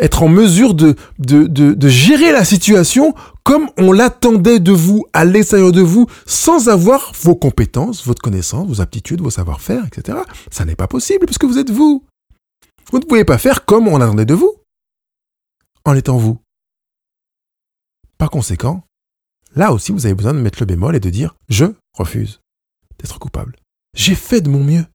être 0.00 0.22
en 0.22 0.28
mesure 0.28 0.74
de, 0.74 0.96
de, 1.18 1.88
gérer 1.88 2.32
la 2.32 2.44
situation 2.44 3.14
comme 3.44 3.68
on 3.78 3.92
l'attendait 3.92 4.58
de 4.58 4.72
vous, 4.72 5.04
à 5.12 5.24
l'extérieur 5.24 5.70
de 5.70 5.82
vous, 5.82 6.06
sans 6.26 6.68
avoir 6.68 7.12
vos 7.22 7.36
compétences, 7.36 8.04
votre 8.06 8.22
connaissance, 8.22 8.66
vos 8.68 8.80
aptitudes, 8.80 9.20
vos 9.20 9.30
savoir-faire, 9.30 9.84
etc. 9.86 10.18
Ça 10.50 10.64
n'est 10.64 10.76
pas 10.76 10.88
possible 10.88 11.26
puisque 11.26 11.44
vous 11.44 11.58
êtes 11.58 11.70
vous. 11.70 12.04
Vous 12.94 13.00
ne 13.00 13.06
pouvez 13.06 13.24
pas 13.24 13.38
faire 13.38 13.64
comme 13.64 13.88
on 13.88 14.00
attendait 14.00 14.24
de 14.24 14.34
vous, 14.34 14.54
en 15.84 15.96
étant 15.96 16.16
vous. 16.16 16.40
Par 18.18 18.30
conséquent, 18.30 18.84
là 19.56 19.72
aussi 19.72 19.90
vous 19.90 20.06
avez 20.06 20.14
besoin 20.14 20.32
de 20.32 20.38
mettre 20.38 20.60
le 20.60 20.66
bémol 20.66 20.94
et 20.94 21.00
de 21.00 21.10
dire 21.10 21.34
je 21.48 21.64
refuse 21.92 22.38
d'être 23.00 23.18
coupable. 23.18 23.56
J'ai 23.96 24.14
fait 24.14 24.40
de 24.40 24.48
mon 24.48 24.62
mieux. 24.62 24.86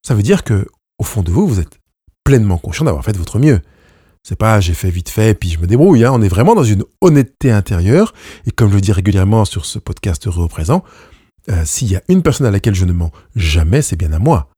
Ça 0.00 0.14
veut 0.14 0.22
dire 0.22 0.44
que, 0.44 0.68
au 0.98 1.02
fond 1.02 1.24
de 1.24 1.32
vous, 1.32 1.44
vous 1.44 1.58
êtes 1.58 1.80
pleinement 2.22 2.58
conscient 2.58 2.84
d'avoir 2.84 3.04
fait 3.04 3.12
de 3.12 3.18
votre 3.18 3.40
mieux. 3.40 3.60
C'est 4.22 4.38
pas 4.38 4.60
j'ai 4.60 4.74
fait 4.74 4.90
vite 4.90 5.08
fait 5.08 5.34
puis 5.34 5.50
je 5.50 5.58
me 5.58 5.66
débrouille. 5.66 6.04
Hein. 6.04 6.12
On 6.14 6.22
est 6.22 6.28
vraiment 6.28 6.54
dans 6.54 6.62
une 6.62 6.84
honnêteté 7.00 7.50
intérieure. 7.50 8.14
Et 8.46 8.52
comme 8.52 8.70
je 8.70 8.76
le 8.76 8.80
dis 8.80 8.92
régulièrement 8.92 9.44
sur 9.44 9.66
ce 9.66 9.80
podcast 9.80 10.24
heureux 10.28 10.44
au 10.44 10.48
présent, 10.48 10.84
euh, 11.48 11.64
s'il 11.64 11.90
y 11.90 11.96
a 11.96 12.02
une 12.06 12.22
personne 12.22 12.46
à 12.46 12.52
laquelle 12.52 12.76
je 12.76 12.84
ne 12.84 12.92
mens 12.92 13.10
jamais, 13.34 13.82
c'est 13.82 13.96
bien 13.96 14.12
à 14.12 14.20
moi. 14.20 14.50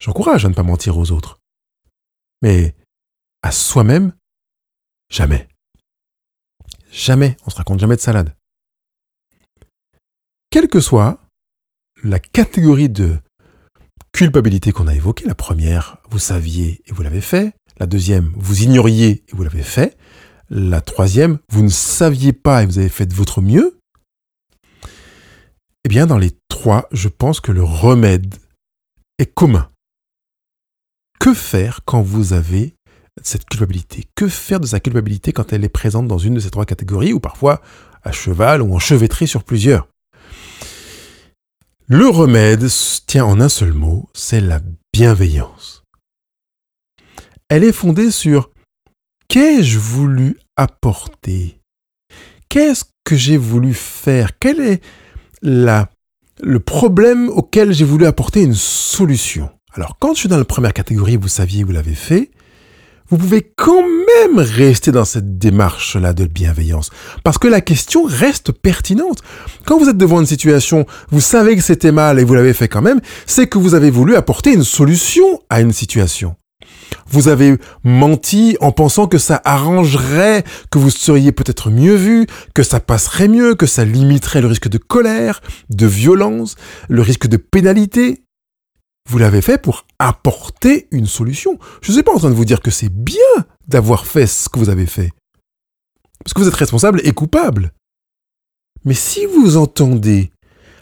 J'encourage 0.00 0.44
à 0.44 0.48
ne 0.48 0.54
pas 0.54 0.62
mentir 0.62 0.96
aux 0.96 1.12
autres. 1.12 1.38
Mais 2.42 2.74
à 3.42 3.52
soi-même, 3.52 4.14
jamais. 5.10 5.48
Jamais, 6.90 7.36
on 7.46 7.50
se 7.50 7.56
raconte 7.56 7.80
jamais 7.80 7.96
de 7.96 8.00
salade. 8.00 8.34
Quelle 10.50 10.68
que 10.68 10.80
soit 10.80 11.20
la 12.02 12.18
catégorie 12.18 12.88
de 12.88 13.18
culpabilité 14.12 14.72
qu'on 14.72 14.88
a 14.88 14.94
évoquée, 14.94 15.26
la 15.26 15.34
première, 15.34 15.98
vous 16.10 16.18
saviez 16.18 16.82
et 16.86 16.92
vous 16.92 17.02
l'avez 17.02 17.20
fait. 17.20 17.54
La 17.78 17.86
deuxième, 17.86 18.32
vous 18.36 18.62
ignoriez 18.62 19.24
et 19.28 19.36
vous 19.36 19.42
l'avez 19.42 19.62
fait. 19.62 19.96
La 20.48 20.80
troisième, 20.80 21.38
vous 21.50 21.62
ne 21.62 21.68
saviez 21.68 22.32
pas 22.32 22.62
et 22.62 22.66
vous 22.66 22.78
avez 22.78 22.88
fait 22.88 23.06
de 23.06 23.14
votre 23.14 23.40
mieux. 23.40 23.78
Eh 25.84 25.88
bien, 25.88 26.06
dans 26.06 26.18
les 26.18 26.32
trois, 26.48 26.88
je 26.90 27.08
pense 27.08 27.40
que 27.40 27.52
le 27.52 27.62
remède 27.62 28.34
est 29.18 29.32
commun. 29.32 29.70
Que 31.20 31.34
faire 31.34 31.80
quand 31.84 32.00
vous 32.00 32.32
avez 32.32 32.74
cette 33.22 33.44
culpabilité? 33.44 34.04
Que 34.14 34.26
faire 34.26 34.58
de 34.58 34.66
sa 34.66 34.80
culpabilité 34.80 35.34
quand 35.34 35.52
elle 35.52 35.64
est 35.64 35.68
présente 35.68 36.08
dans 36.08 36.16
une 36.16 36.32
de 36.32 36.40
ces 36.40 36.48
trois 36.48 36.64
catégories, 36.64 37.12
ou 37.12 37.20
parfois 37.20 37.60
à 38.02 38.10
cheval 38.10 38.62
ou 38.62 38.74
enchevêtrée 38.74 39.26
sur 39.26 39.44
plusieurs? 39.44 39.86
Le 41.88 42.08
remède 42.08 42.66
tient 43.06 43.26
en 43.26 43.38
un 43.38 43.50
seul 43.50 43.74
mot, 43.74 44.08
c'est 44.14 44.40
la 44.40 44.62
bienveillance. 44.94 45.84
Elle 47.50 47.64
est 47.64 47.72
fondée 47.72 48.10
sur 48.10 48.50
qu'ai-je 49.28 49.78
voulu 49.78 50.38
apporter? 50.56 51.60
Qu'est-ce 52.48 52.84
que 53.04 53.16
j'ai 53.16 53.36
voulu 53.36 53.74
faire? 53.74 54.38
Quel 54.38 54.60
est 54.60 54.80
le 55.42 56.58
problème 56.60 57.28
auquel 57.28 57.72
j'ai 57.72 57.84
voulu 57.84 58.06
apporter 58.06 58.42
une 58.42 58.54
solution 58.54 59.50
alors, 59.74 59.96
quand 60.00 60.14
je 60.14 60.20
suis 60.20 60.28
dans 60.28 60.36
la 60.36 60.44
première 60.44 60.72
catégorie, 60.72 61.16
vous 61.16 61.28
saviez, 61.28 61.62
vous 61.62 61.72
l'avez 61.72 61.94
fait, 61.94 62.30
vous 63.08 63.18
pouvez 63.18 63.42
quand 63.56 63.82
même 63.82 64.38
rester 64.38 64.92
dans 64.92 65.04
cette 65.04 65.38
démarche-là 65.38 66.12
de 66.12 66.26
bienveillance. 66.26 66.90
Parce 67.24 67.38
que 67.38 67.48
la 67.48 67.60
question 67.60 68.04
reste 68.04 68.52
pertinente. 68.52 69.22
Quand 69.66 69.78
vous 69.78 69.88
êtes 69.88 69.96
devant 69.96 70.20
une 70.20 70.26
situation, 70.26 70.86
vous 71.10 71.20
savez 71.20 71.56
que 71.56 71.62
c'était 71.62 71.92
mal 71.92 72.18
et 72.18 72.24
vous 72.24 72.34
l'avez 72.34 72.52
fait 72.52 72.68
quand 72.68 72.82
même, 72.82 73.00
c'est 73.26 73.48
que 73.48 73.58
vous 73.58 73.74
avez 73.74 73.90
voulu 73.90 74.16
apporter 74.16 74.52
une 74.52 74.64
solution 74.64 75.40
à 75.50 75.60
une 75.60 75.72
situation. 75.72 76.36
Vous 77.08 77.28
avez 77.28 77.56
menti 77.82 78.56
en 78.60 78.70
pensant 78.72 79.06
que 79.06 79.18
ça 79.18 79.40
arrangerait, 79.44 80.44
que 80.70 80.78
vous 80.78 80.90
seriez 80.90 81.32
peut-être 81.32 81.70
mieux 81.70 81.94
vu, 81.94 82.26
que 82.54 82.62
ça 82.62 82.78
passerait 82.78 83.28
mieux, 83.28 83.54
que 83.54 83.66
ça 83.66 83.84
limiterait 83.84 84.40
le 84.40 84.48
risque 84.48 84.68
de 84.68 84.78
colère, 84.78 85.40
de 85.70 85.86
violence, 85.86 86.54
le 86.88 87.02
risque 87.02 87.26
de 87.26 87.36
pénalité. 87.36 88.22
Vous 89.08 89.18
l'avez 89.18 89.42
fait 89.42 89.60
pour 89.60 89.86
apporter 89.98 90.88
une 90.90 91.06
solution. 91.06 91.58
Je 91.82 91.90
ne 91.90 91.94
suis 91.94 92.02
pas 92.02 92.12
en 92.12 92.18
train 92.18 92.30
de 92.30 92.34
vous 92.34 92.44
dire 92.44 92.60
que 92.60 92.70
c'est 92.70 92.92
bien 92.92 93.16
d'avoir 93.66 94.06
fait 94.06 94.26
ce 94.26 94.48
que 94.48 94.58
vous 94.58 94.68
avez 94.68 94.86
fait. 94.86 95.10
Parce 96.24 96.34
que 96.34 96.40
vous 96.40 96.48
êtes 96.48 96.54
responsable 96.54 97.00
et 97.04 97.12
coupable. 97.12 97.72
Mais 98.84 98.94
si 98.94 99.26
vous 99.26 99.56
entendez 99.56 100.30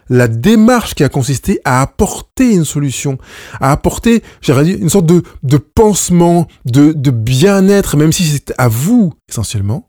la 0.08 0.28
démarche 0.28 0.94
qui 0.94 1.04
a 1.04 1.08
consisté 1.08 1.60
à 1.64 1.82
apporter 1.82 2.54
une 2.54 2.64
solution, 2.64 3.18
à 3.60 3.72
apporter, 3.72 4.22
j'aurais 4.40 4.64
dit, 4.64 4.72
une 4.72 4.88
sorte 4.88 5.06
de, 5.06 5.22
de 5.42 5.58
pansement, 5.58 6.48
de, 6.64 6.92
de 6.92 7.10
bien-être, 7.10 7.96
même 7.96 8.12
si 8.12 8.24
c'est 8.24 8.52
à 8.58 8.68
vous 8.68 9.12
essentiellement, 9.28 9.88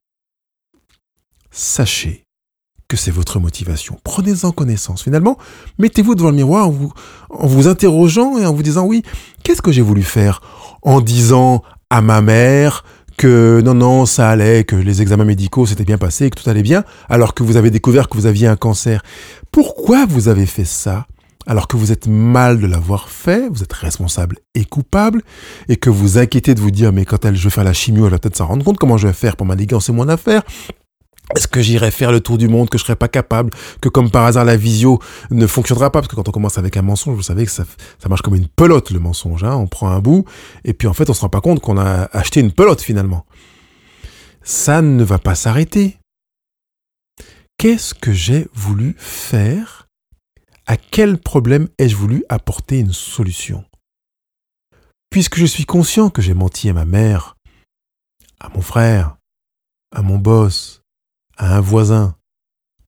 sachez 1.52 2.26
que 2.90 2.98
c'est 2.98 3.12
votre 3.12 3.40
motivation. 3.40 3.98
Prenez-en 4.04 4.52
connaissance. 4.52 5.04
Finalement, 5.04 5.38
mettez-vous 5.78 6.16
devant 6.16 6.32
le 6.32 6.36
miroir 6.36 6.68
en 6.68 6.72
vous, 6.72 6.92
en 7.30 7.48
vous 7.48 7.68
interrogeant 7.68 8.38
et 8.38 8.46
en 8.46 8.54
vous 8.54 8.64
disant, 8.64 8.86
oui, 8.86 9.04
qu'est-ce 9.44 9.62
que 9.62 9.72
j'ai 9.72 9.84
voulu 9.84 10.04
faire 10.04 10.42
en 10.82 11.00
disant 11.00 11.64
à 11.90 12.02
ma 12.02 12.22
mère 12.22 12.84
que 13.16 13.62
non, 13.64 13.76
non, 13.76 14.06
ça 14.06 14.30
allait, 14.30 14.64
que 14.64 14.76
les 14.76 15.02
examens 15.02 15.26
médicaux 15.26 15.66
s'étaient 15.66 15.86
bien 15.86 15.98
passés, 15.98 16.30
que 16.30 16.42
tout 16.42 16.50
allait 16.50 16.64
bien, 16.64 16.84
alors 17.10 17.34
que 17.34 17.44
vous 17.44 17.58
avez 17.58 17.70
découvert 17.70 18.10
que 18.10 18.18
vous 18.18 18.26
aviez 18.26 18.48
un 18.48 18.56
cancer. 18.56 19.04
Pourquoi 19.52 20.06
vous 20.06 20.28
avez 20.28 20.46
fait 20.46 20.66
ça 20.66 21.06
alors 21.48 21.68
que 21.68 21.78
vous 21.78 21.92
êtes 21.92 22.06
mal 22.06 22.60
de 22.60 22.68
l'avoir 22.68 23.10
fait, 23.10 23.50
vous 23.50 23.64
êtes 23.64 23.74
responsable 23.74 24.38
et 24.54 24.66
coupable, 24.66 25.24
et 25.68 25.78
que 25.78 25.90
vous 25.90 26.20
inquiétez 26.20 26.54
de 26.54 26.60
vous 26.60 26.70
dire, 26.70 26.94
mais 26.94 27.06
quand 27.06 27.26
elle, 27.26 27.36
je 27.36 27.44
vais 27.44 27.50
faire 27.50 27.64
la 27.64 27.74
chimio, 27.74 28.06
elle 28.06 28.12
va 28.12 28.20
peut-être 28.20 28.38
s'en 28.38 28.46
rendre 28.46 28.64
compte, 28.64 28.78
comment 28.78 28.98
je 28.98 29.08
vais 29.08 29.14
faire 29.14 29.36
pour 29.36 29.48
c'est 29.82 29.92
mon 29.92 30.08
affaire 30.10 30.44
est-ce 31.36 31.48
que 31.48 31.62
j'irai 31.62 31.92
faire 31.92 32.12
le 32.12 32.22
tour 32.22 32.38
du 32.38 32.48
monde, 32.48 32.70
que 32.70 32.78
je 32.78 32.84
serai 32.84 32.96
pas 32.96 33.08
capable, 33.08 33.52
que 33.82 33.90
comme 33.90 34.10
par 34.10 34.26
hasard 34.26 34.46
la 34.46 34.58
visio 34.58 35.00
ne 35.30 35.46
fonctionnera 35.46 35.92
pas, 35.92 36.02
parce 36.02 36.08
que 36.08 36.16
quand 36.16 36.28
on 36.28 36.32
commence 36.32 36.58
avec 36.58 36.76
un 36.78 36.82
mensonge, 36.82 37.16
vous 37.16 37.22
savez 37.22 37.46
que 37.46 37.52
ça, 37.52 37.66
marche 38.08 38.22
comme 38.22 38.36
une 38.36 38.48
pelote 38.48 38.92
le 38.92 39.00
mensonge, 39.00 39.44
hein 39.44 39.56
on 39.56 39.68
prend 39.68 39.90
un 39.90 40.00
bout, 40.00 40.26
et 40.64 40.74
puis 40.74 40.88
en 40.88 40.94
fait 40.94 41.10
on 41.10 41.14
se 41.14 41.22
rend 41.22 41.30
pas 41.30 41.42
compte 41.42 41.60
qu'on 41.60 41.78
a 41.78 42.10
acheté 42.12 42.40
une 42.40 42.52
pelote 42.52 42.82
finalement. 42.82 43.26
Ça 44.44 44.82
ne 44.82 45.04
va 45.04 45.20
pas 45.20 45.36
s'arrêter. 45.36 45.98
Qu'est-ce 47.58 47.94
que 47.94 48.14
j'ai 48.14 48.48
voulu 48.54 48.96
faire? 48.98 49.88
À 50.66 50.78
quel 50.78 51.18
problème 51.18 51.68
ai-je 51.78 51.96
voulu 51.96 52.24
apporter 52.30 52.80
une 52.80 52.94
solution? 52.94 53.66
Puisque 55.10 55.38
je 55.38 55.46
suis 55.46 55.66
conscient 55.66 56.10
que 56.10 56.22
j'ai 56.22 56.34
menti 56.34 56.70
à 56.70 56.74
ma 56.74 56.86
mère, 56.86 57.36
à 58.40 58.50
mon 58.50 58.62
frère, 58.62 59.18
à 59.94 60.02
mon 60.02 60.18
boss, 60.18 60.82
à 61.40 61.58
un 61.58 61.62
voisin. 61.62 62.16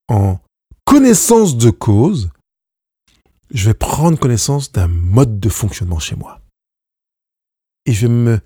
En 0.07 0.39
connaissance 0.85 1.57
de 1.57 1.71
cause, 1.71 2.29
je 3.49 3.69
vais 3.69 3.73
prendre 3.73 4.19
connaissance 4.19 4.71
d'un 4.71 4.87
mode 4.87 5.39
de 5.39 5.49
fonctionnement 5.49 5.99
chez 5.99 6.15
moi. 6.15 6.41
Et 7.85 7.93
je 7.93 8.05
vais 8.05 8.13
me 8.13 8.39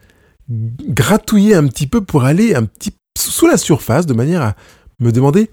gratouiller 0.48 1.56
un 1.56 1.68
petit 1.68 1.88
peu 1.88 2.06
pour 2.06 2.24
aller 2.24 2.56
un 2.56 2.66
petit 2.66 2.96
sous 3.18 3.48
la 3.48 3.58
surface 3.58 4.06
de 4.06 4.14
manière 4.14 4.42
à 4.42 4.56
me 5.00 5.12
demander 5.12 5.50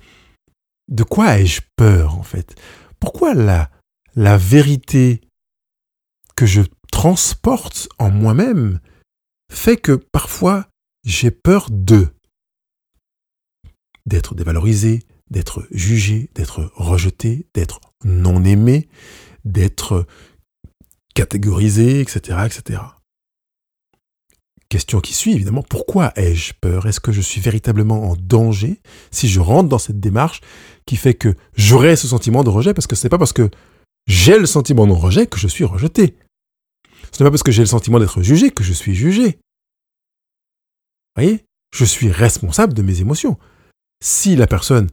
de 0.89 1.03
quoi 1.03 1.39
ai-je 1.39 1.63
peur 1.77 2.17
en 2.19 2.23
fait? 2.23 2.55
Pourquoi 3.01 3.35
la, 3.35 3.71
la 4.15 4.37
vérité 4.37 5.23
que 6.37 6.45
je 6.45 6.63
transporte 6.91 7.89
en 7.99 8.11
moi-même 8.11 8.81
fait 9.51 9.77
que 9.77 9.93
parfois 9.93 10.67
j'ai 11.05 11.31
peur 11.31 11.69
de 11.71 12.09
d'être 14.07 14.35
dévalorisé, 14.35 15.03
d'être 15.31 15.67
jugé, 15.71 16.31
d'être 16.35 16.71
rejeté, 16.75 17.47
d'être 17.55 17.81
non 18.05 18.45
aimé, 18.45 18.89
d'être 19.45 20.07
catégorisé, 21.15 22.01
etc., 22.01 22.39
etc. 22.47 22.81
Question 24.69 25.01
qui 25.01 25.13
suit, 25.13 25.33
évidemment, 25.33 25.63
pourquoi 25.63 26.13
ai-je 26.17 26.55
peur? 26.59 26.87
Est-ce 26.87 27.01
que 27.01 27.13
je 27.13 27.21
suis 27.21 27.41
véritablement 27.41 28.11
en 28.11 28.17
danger 28.17 28.81
si 29.11 29.29
je 29.29 29.39
rentre 29.39 29.69
dans 29.69 29.79
cette 29.79 30.01
démarche 30.01 30.41
qui 30.87 30.97
fait 30.97 31.15
que 31.15 31.35
j'aurai 31.55 31.95
ce 31.97 32.09
sentiment 32.09 32.43
de 32.43 32.49
rejet? 32.49 32.73
Parce 32.73 32.87
que 32.87 32.97
ce 32.97 33.05
n'est 33.05 33.11
pas 33.11 33.19
parce 33.19 33.35
que 33.35 33.51
j'ai 34.07 34.39
le 34.39 34.47
sentiment 34.47 34.87
de 34.87 34.93
rejet 34.93 35.27
que 35.27 35.39
je 35.39 35.47
suis 35.47 35.65
rejeté. 35.65 36.17
Ce 37.13 37.23
n'est 37.23 37.27
pas 37.27 37.31
parce 37.31 37.43
que 37.43 37.53
j'ai 37.53 37.63
le 37.63 37.67
sentiment 37.67 37.99
d'être 37.99 38.23
jugé 38.23 38.51
que 38.51 38.65
je 38.65 38.73
suis 38.73 38.95
jugé. 38.95 39.39
Vous 41.15 41.23
voyez? 41.23 41.45
Je 41.75 41.85
suis 41.85 42.11
responsable 42.11 42.73
de 42.73 42.83
mes 42.83 43.01
émotions 43.01 43.39
si 44.03 44.35
la 44.37 44.49
personne 44.49 44.89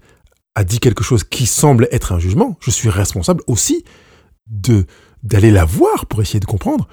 a 0.56 0.64
dit 0.64 0.80
quelque 0.80 1.04
chose 1.04 1.24
qui 1.24 1.48
semble 1.48 1.88
être 1.92 2.14
un 2.14 2.20
jugement, 2.20 2.58
je 2.62 2.70
suis 2.70 2.90
responsable 2.90 3.44
aussi 3.48 3.84
d'aller 4.48 5.52
la 5.52 5.66
voir 5.66 6.06
pour 6.06 6.22
essayer 6.22 6.40
de 6.40 6.46
comprendre. 6.46 6.88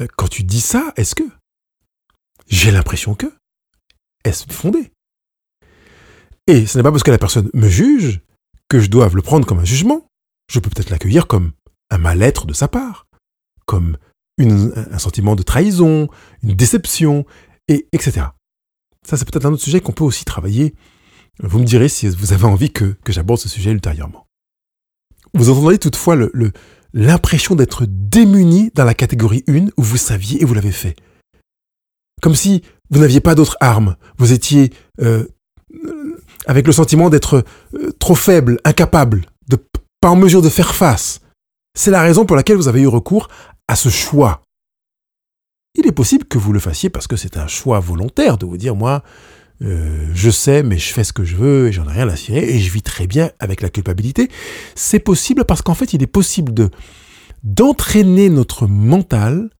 Euh, 0.00 0.06
quand 0.16 0.28
tu 0.28 0.42
dis 0.42 0.60
ça, 0.60 0.92
est-ce 0.96 1.14
que 1.14 1.24
j'ai 2.48 2.70
l'impression 2.70 3.14
que 3.14 3.26
est-ce 4.24 4.46
fondé? 4.50 4.90
Et 6.46 6.66
ce 6.66 6.78
n'est 6.78 6.82
pas 6.82 6.90
parce 6.90 7.02
que 7.02 7.10
la 7.10 7.18
personne 7.18 7.50
me 7.52 7.68
juge 7.68 8.20
que 8.68 8.80
je 8.80 8.88
dois 8.88 9.08
le 9.12 9.22
prendre 9.22 9.46
comme 9.46 9.58
un 9.58 9.64
jugement. 9.64 10.06
Je 10.50 10.60
peux 10.60 10.70
peut-être 10.70 10.90
l'accueillir 10.90 11.26
comme 11.26 11.52
un 11.90 11.98
mal-être 11.98 12.46
de 12.46 12.54
sa 12.54 12.68
part, 12.68 13.06
comme 13.66 13.98
un 14.40 14.98
sentiment 14.98 15.36
de 15.36 15.42
trahison, 15.42 16.08
une 16.42 16.54
déception, 16.54 17.24
et 17.68 17.86
etc. 17.92 18.28
Ça, 19.06 19.16
c'est 19.16 19.30
peut-être 19.30 19.46
un 19.46 19.52
autre 19.52 19.62
sujet 19.62 19.80
qu'on 19.80 19.92
peut 19.92 20.04
aussi 20.04 20.24
travailler 20.24 20.74
vous 21.42 21.58
me 21.58 21.64
direz 21.64 21.88
si 21.88 22.08
vous 22.08 22.32
avez 22.32 22.44
envie 22.44 22.70
que, 22.70 22.94
j'aborde 23.08 23.40
ce 23.40 23.48
sujet 23.48 23.70
ultérieurement. 23.70 24.26
Vous 25.34 25.50
entendez 25.50 25.78
toutefois 25.78 26.16
l'impression 26.92 27.54
d'être 27.54 27.86
démuni 27.88 28.70
dans 28.74 28.84
la 28.84 28.94
catégorie 28.94 29.44
1 29.48 29.66
où 29.76 29.82
vous 29.82 29.96
saviez 29.96 30.40
et 30.40 30.44
vous 30.44 30.54
l'avez 30.54 30.72
fait. 30.72 30.96
Comme 32.22 32.36
si 32.36 32.62
vous 32.90 33.00
n'aviez 33.00 33.20
pas 33.20 33.34
d'autre 33.34 33.56
arme. 33.60 33.96
Vous 34.18 34.32
étiez 34.32 34.72
euh, 35.00 35.26
avec 36.46 36.66
le 36.66 36.72
sentiment 36.72 37.10
d'être 37.10 37.44
euh, 37.74 37.90
trop 37.98 38.14
faible, 38.14 38.60
incapable, 38.64 39.26
pas 40.00 40.10
en 40.10 40.16
mesure 40.16 40.42
de 40.42 40.50
faire 40.50 40.74
face. 40.74 41.20
C'est 41.74 41.90
la 41.90 42.02
raison 42.02 42.26
pour 42.26 42.36
laquelle 42.36 42.58
vous 42.58 42.68
avez 42.68 42.82
eu 42.82 42.86
recours 42.86 43.28
à 43.68 43.74
ce 43.74 43.88
choix. 43.88 44.42
Il 45.74 45.86
est 45.86 45.92
possible 45.92 46.26
que 46.26 46.36
vous 46.36 46.52
le 46.52 46.60
fassiez 46.60 46.90
parce 46.90 47.06
que 47.06 47.16
c'est 47.16 47.38
un 47.38 47.46
choix 47.46 47.80
volontaire 47.80 48.36
de 48.36 48.44
vous 48.44 48.58
dire 48.58 48.76
moi, 48.76 49.02
euh, 49.62 50.08
je 50.14 50.30
sais, 50.30 50.62
mais 50.62 50.78
je 50.78 50.92
fais 50.92 51.04
ce 51.04 51.12
que 51.12 51.24
je 51.24 51.36
veux 51.36 51.68
et 51.68 51.72
j'en 51.72 51.88
ai 51.88 51.92
rien 51.92 52.08
à 52.08 52.16
cirer 52.16 52.44
et 52.44 52.58
je 52.58 52.72
vis 52.72 52.82
très 52.82 53.06
bien 53.06 53.30
avec 53.38 53.60
la 53.60 53.68
culpabilité. 53.68 54.28
C'est 54.74 54.98
possible 54.98 55.44
parce 55.44 55.62
qu'en 55.62 55.74
fait, 55.74 55.92
il 55.92 56.02
est 56.02 56.08
possible 56.08 56.52
de 56.52 56.70
d'entraîner 57.42 58.30
notre 58.30 58.66
mental 58.66 59.50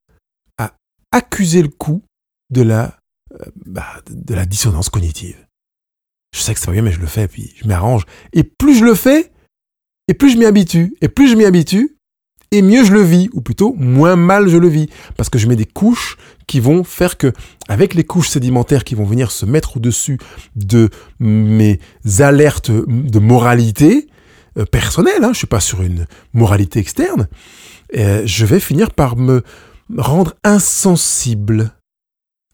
à 0.57 0.74
accuser 1.12 1.61
le 1.62 1.68
coup 1.68 2.02
de 2.50 2.62
la 2.62 2.98
euh, 3.33 3.44
bah, 3.66 4.02
de 4.11 4.35
la 4.35 4.46
dissonance 4.46 4.88
cognitive. 4.88 5.37
Je 6.35 6.40
sais 6.40 6.54
que 6.54 6.61
c'est 6.61 6.66
pas 6.66 6.72
bien, 6.72 6.83
mais 6.83 6.92
je 6.92 7.00
le 7.00 7.07
fais, 7.07 7.28
puis 7.28 7.52
je 7.57 7.68
m'arrange. 7.68 8.04
Et 8.33 8.42
plus 8.42 8.76
je 8.76 8.85
le 8.85 8.94
fais, 8.94 9.33
et 10.09 10.14
plus 10.14 10.30
je 10.30 10.37
m'y 10.37 10.46
habitue. 10.46 10.94
Et 11.00 11.09
plus 11.09 11.28
je 11.28 11.37
m'y 11.37 11.44
habitue, 11.44 11.96
et 12.50 12.62
mieux 12.62 12.85
je 12.85 12.92
le 12.92 13.02
vis, 13.02 13.28
ou 13.33 13.40
plutôt 13.40 13.74
moins 13.74 14.16
mal 14.16 14.48
je 14.48 14.57
le 14.57 14.68
vis, 14.68 14.88
parce 15.16 15.28
que 15.28 15.38
je 15.38 15.46
mets 15.46 15.57
des 15.57 15.66
couches 15.66 16.16
qui 16.46 16.61
vont 16.61 16.85
faire 16.85 17.16
que, 17.16 17.33
avec 17.68 17.94
les 17.94 18.04
couches 18.04 18.30
sédimentaires 18.30 18.85
qui 18.85 18.94
vont 18.94 19.04
venir 19.04 19.30
se 19.30 19.46
mettre 19.46 19.76
au-dessus 19.76 20.18
de 20.57 20.90
mes 21.18 21.80
alertes 22.20 22.70
de 22.70 23.18
moralité 23.18 24.09
euh, 24.59 24.64
personnelle, 24.64 25.24
hein, 25.24 25.30
je 25.33 25.38
suis 25.38 25.46
pas 25.46 25.61
sur 25.61 25.83
une 25.83 26.07
moralité 26.33 26.78
externe, 26.78 27.28
euh, 27.96 28.22
je 28.24 28.46
vais 28.46 28.61
finir 28.61 28.90
par 28.90 29.16
me 29.16 29.42
rendre 29.96 30.35
insensible, 30.44 31.72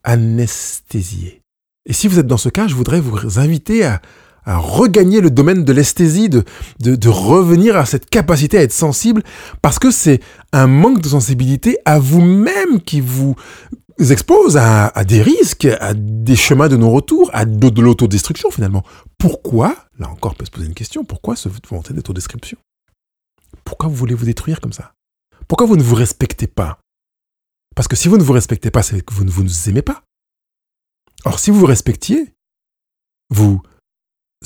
anesthésié. 0.05 1.42
Et 1.87 1.92
si 1.92 2.09
vous 2.09 2.18
êtes 2.18 2.26
dans 2.26 2.37
ce 2.37 2.48
cas, 2.48 2.68
je 2.68 2.74
voudrais 2.74 3.00
vous 3.00 3.38
inviter 3.38 3.85
à, 3.85 4.00
regagner 4.46 5.20
le 5.20 5.31
domaine 5.31 5.64
de 5.64 5.72
l'esthésie, 5.72 6.29
de, 6.29 6.44
revenir 7.09 7.76
à 7.76 7.85
cette 7.85 8.09
capacité 8.09 8.59
à 8.59 8.62
être 8.62 8.72
sensible, 8.72 9.22
parce 9.62 9.79
que 9.79 9.92
c'est 9.92 10.20
un 10.53 10.66
manque 10.66 11.00
de 11.00 11.09
sensibilité 11.09 11.79
à 11.85 12.00
vous-même 12.00 12.81
qui 12.85 13.00
vous 13.00 13.37
expose 14.08 14.56
à, 14.56 15.04
des 15.04 15.22
risques, 15.22 15.66
à 15.66 15.94
des 15.94 16.36
chemins 16.36 16.68
de 16.68 16.76
non-retour, 16.76 17.30
à 17.32 17.44
de, 17.44 17.68
de 17.68 17.82
l'autodestruction 17.82 18.50
finalement. 18.50 18.82
Pourquoi, 19.18 19.76
là 19.98 20.08
encore 20.08 20.32
on 20.32 20.34
peut 20.34 20.44
se 20.44 20.50
poser 20.50 20.66
une 20.66 20.74
question, 20.74 21.04
pourquoi 21.04 21.36
ce 21.36 21.48
volonté 21.68 21.92
d'autodestruction 21.92 22.58
Pourquoi 23.64 23.88
vous 23.88 23.94
voulez 23.94 24.14
vous 24.14 24.24
détruire 24.24 24.60
comme 24.60 24.72
ça? 24.72 24.94
Pourquoi 25.48 25.66
vous 25.66 25.76
ne 25.76 25.82
vous 25.82 25.94
respectez 25.94 26.46
pas? 26.46 26.78
Parce 27.76 27.88
que 27.88 27.96
si 27.96 28.08
vous 28.08 28.18
ne 28.18 28.22
vous 28.22 28.32
respectez 28.32 28.70
pas, 28.70 28.82
c'est 28.82 29.04
que 29.04 29.14
vous 29.14 29.24
ne 29.24 29.30
vous 29.30 29.68
aimez 29.68 29.82
pas. 29.82 30.02
Or, 31.24 31.38
si 31.38 31.50
vous 31.50 31.58
vous 31.60 31.66
respectiez, 31.66 32.32
vous 33.30 33.62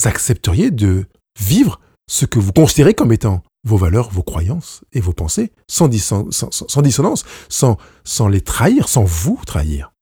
accepteriez 0.02 0.70
de 0.70 1.06
vivre 1.40 1.80
ce 2.08 2.26
que 2.26 2.38
vous 2.38 2.52
considérez 2.52 2.94
comme 2.94 3.12
étant 3.12 3.42
vos 3.64 3.77
valeurs, 3.77 4.11
vos 4.11 4.22
croyances 4.22 4.83
et 4.92 5.00
vos 5.00 5.12
pensées, 5.12 5.53
sans, 5.66 5.88
dissonance, 5.88 7.24
sans, 7.48 8.29
les 8.29 8.40
trahir, 8.40 8.88
sans 8.88 9.05
vous 9.05 9.40
trahir. 9.46 9.92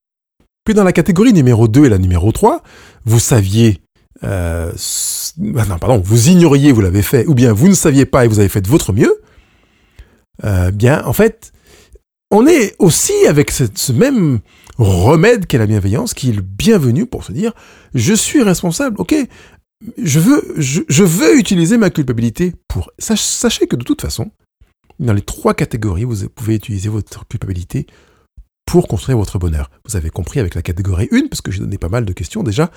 Puis 0.65 0.75
dans 0.75 0.85
la 0.85 0.93
catégorie 0.93 1.33
numéro 1.33 1.69
2 1.69 1.87
et 1.87 1.89
la 1.89 1.99
numéro 1.99 2.33
3, 2.33 2.63
vous 3.05 3.21
saviez... 3.21 3.81
Euh, 4.25 4.73
ah 5.57 5.65
non, 5.67 5.79
pardon, 5.79 6.01
vous 6.05 6.29
ignoriez, 6.29 6.71
vous 6.73 6.81
l'avez 6.81 7.03
fait, 7.03 7.27
ou 7.27 7.35
bien 7.35 7.53
vous 7.53 7.69
ne 7.69 7.75
saviez 7.75 8.07
pas 8.07 8.25
et 8.25 8.29
vous 8.29 8.39
avez 8.39 8.49
fait 8.49 8.61
de 8.61 8.69
votre 8.69 8.93
mieux. 8.93 9.21
Euh, 10.45 10.71
bien, 10.71 11.05
en 11.05 11.13
fait, 11.13 11.53
on 12.31 12.47
est 12.47 12.75
aussi 12.79 13.27
avec 13.29 13.51
ce, 13.51 13.93
même 13.93 14.41
remède 14.79 15.47
qu'est 15.47 15.59
la 15.59 15.67
bienveillance, 15.67 16.15
qui 16.15 16.31
est 16.31 16.35
le 16.35 16.43
bienvenu 16.43 17.07
pour 17.07 17.25
se 17.25 17.33
dire, 17.33 17.53
je 17.95 18.15
suis 18.15 18.43
responsable, 18.43 18.97
ok, 18.99 19.15
je 19.99 20.21
veux, 20.21 20.55
je, 20.57 21.03
veux 21.03 21.39
utiliser 21.39 21.79
ma 21.79 21.91
culpabilité 21.91 22.55
pour... 22.69 22.91
Sachez 22.99 23.67
que 23.67 23.77
de 23.77 23.85
toute 23.85 24.03
façon, 24.03 24.31
dans 24.99 25.13
les 25.13 25.23
trois 25.23 25.55
catégories, 25.55 26.05
vous 26.05 26.29
pouvez 26.29 26.55
utiliser 26.55 26.89
votre 26.89 27.27
culpabilité 27.27 27.87
pour 28.67 28.89
construire 28.89 29.19
votre 29.19 29.39
bonheur. 29.39 29.71
Vous 29.87 29.97
avez 29.97 30.11
compris 30.11 30.41
avec 30.41 30.55
la 30.55 30.63
catégorie 30.63 31.09
1, 31.13 31.29
parce 31.29 31.41
que 31.41 31.51
j'ai 31.51 31.61
donné 31.61 31.79
pas 31.79 31.89
mal 31.89 32.05
de 32.05 32.13
questions 32.13 32.43
déjà 32.43 32.71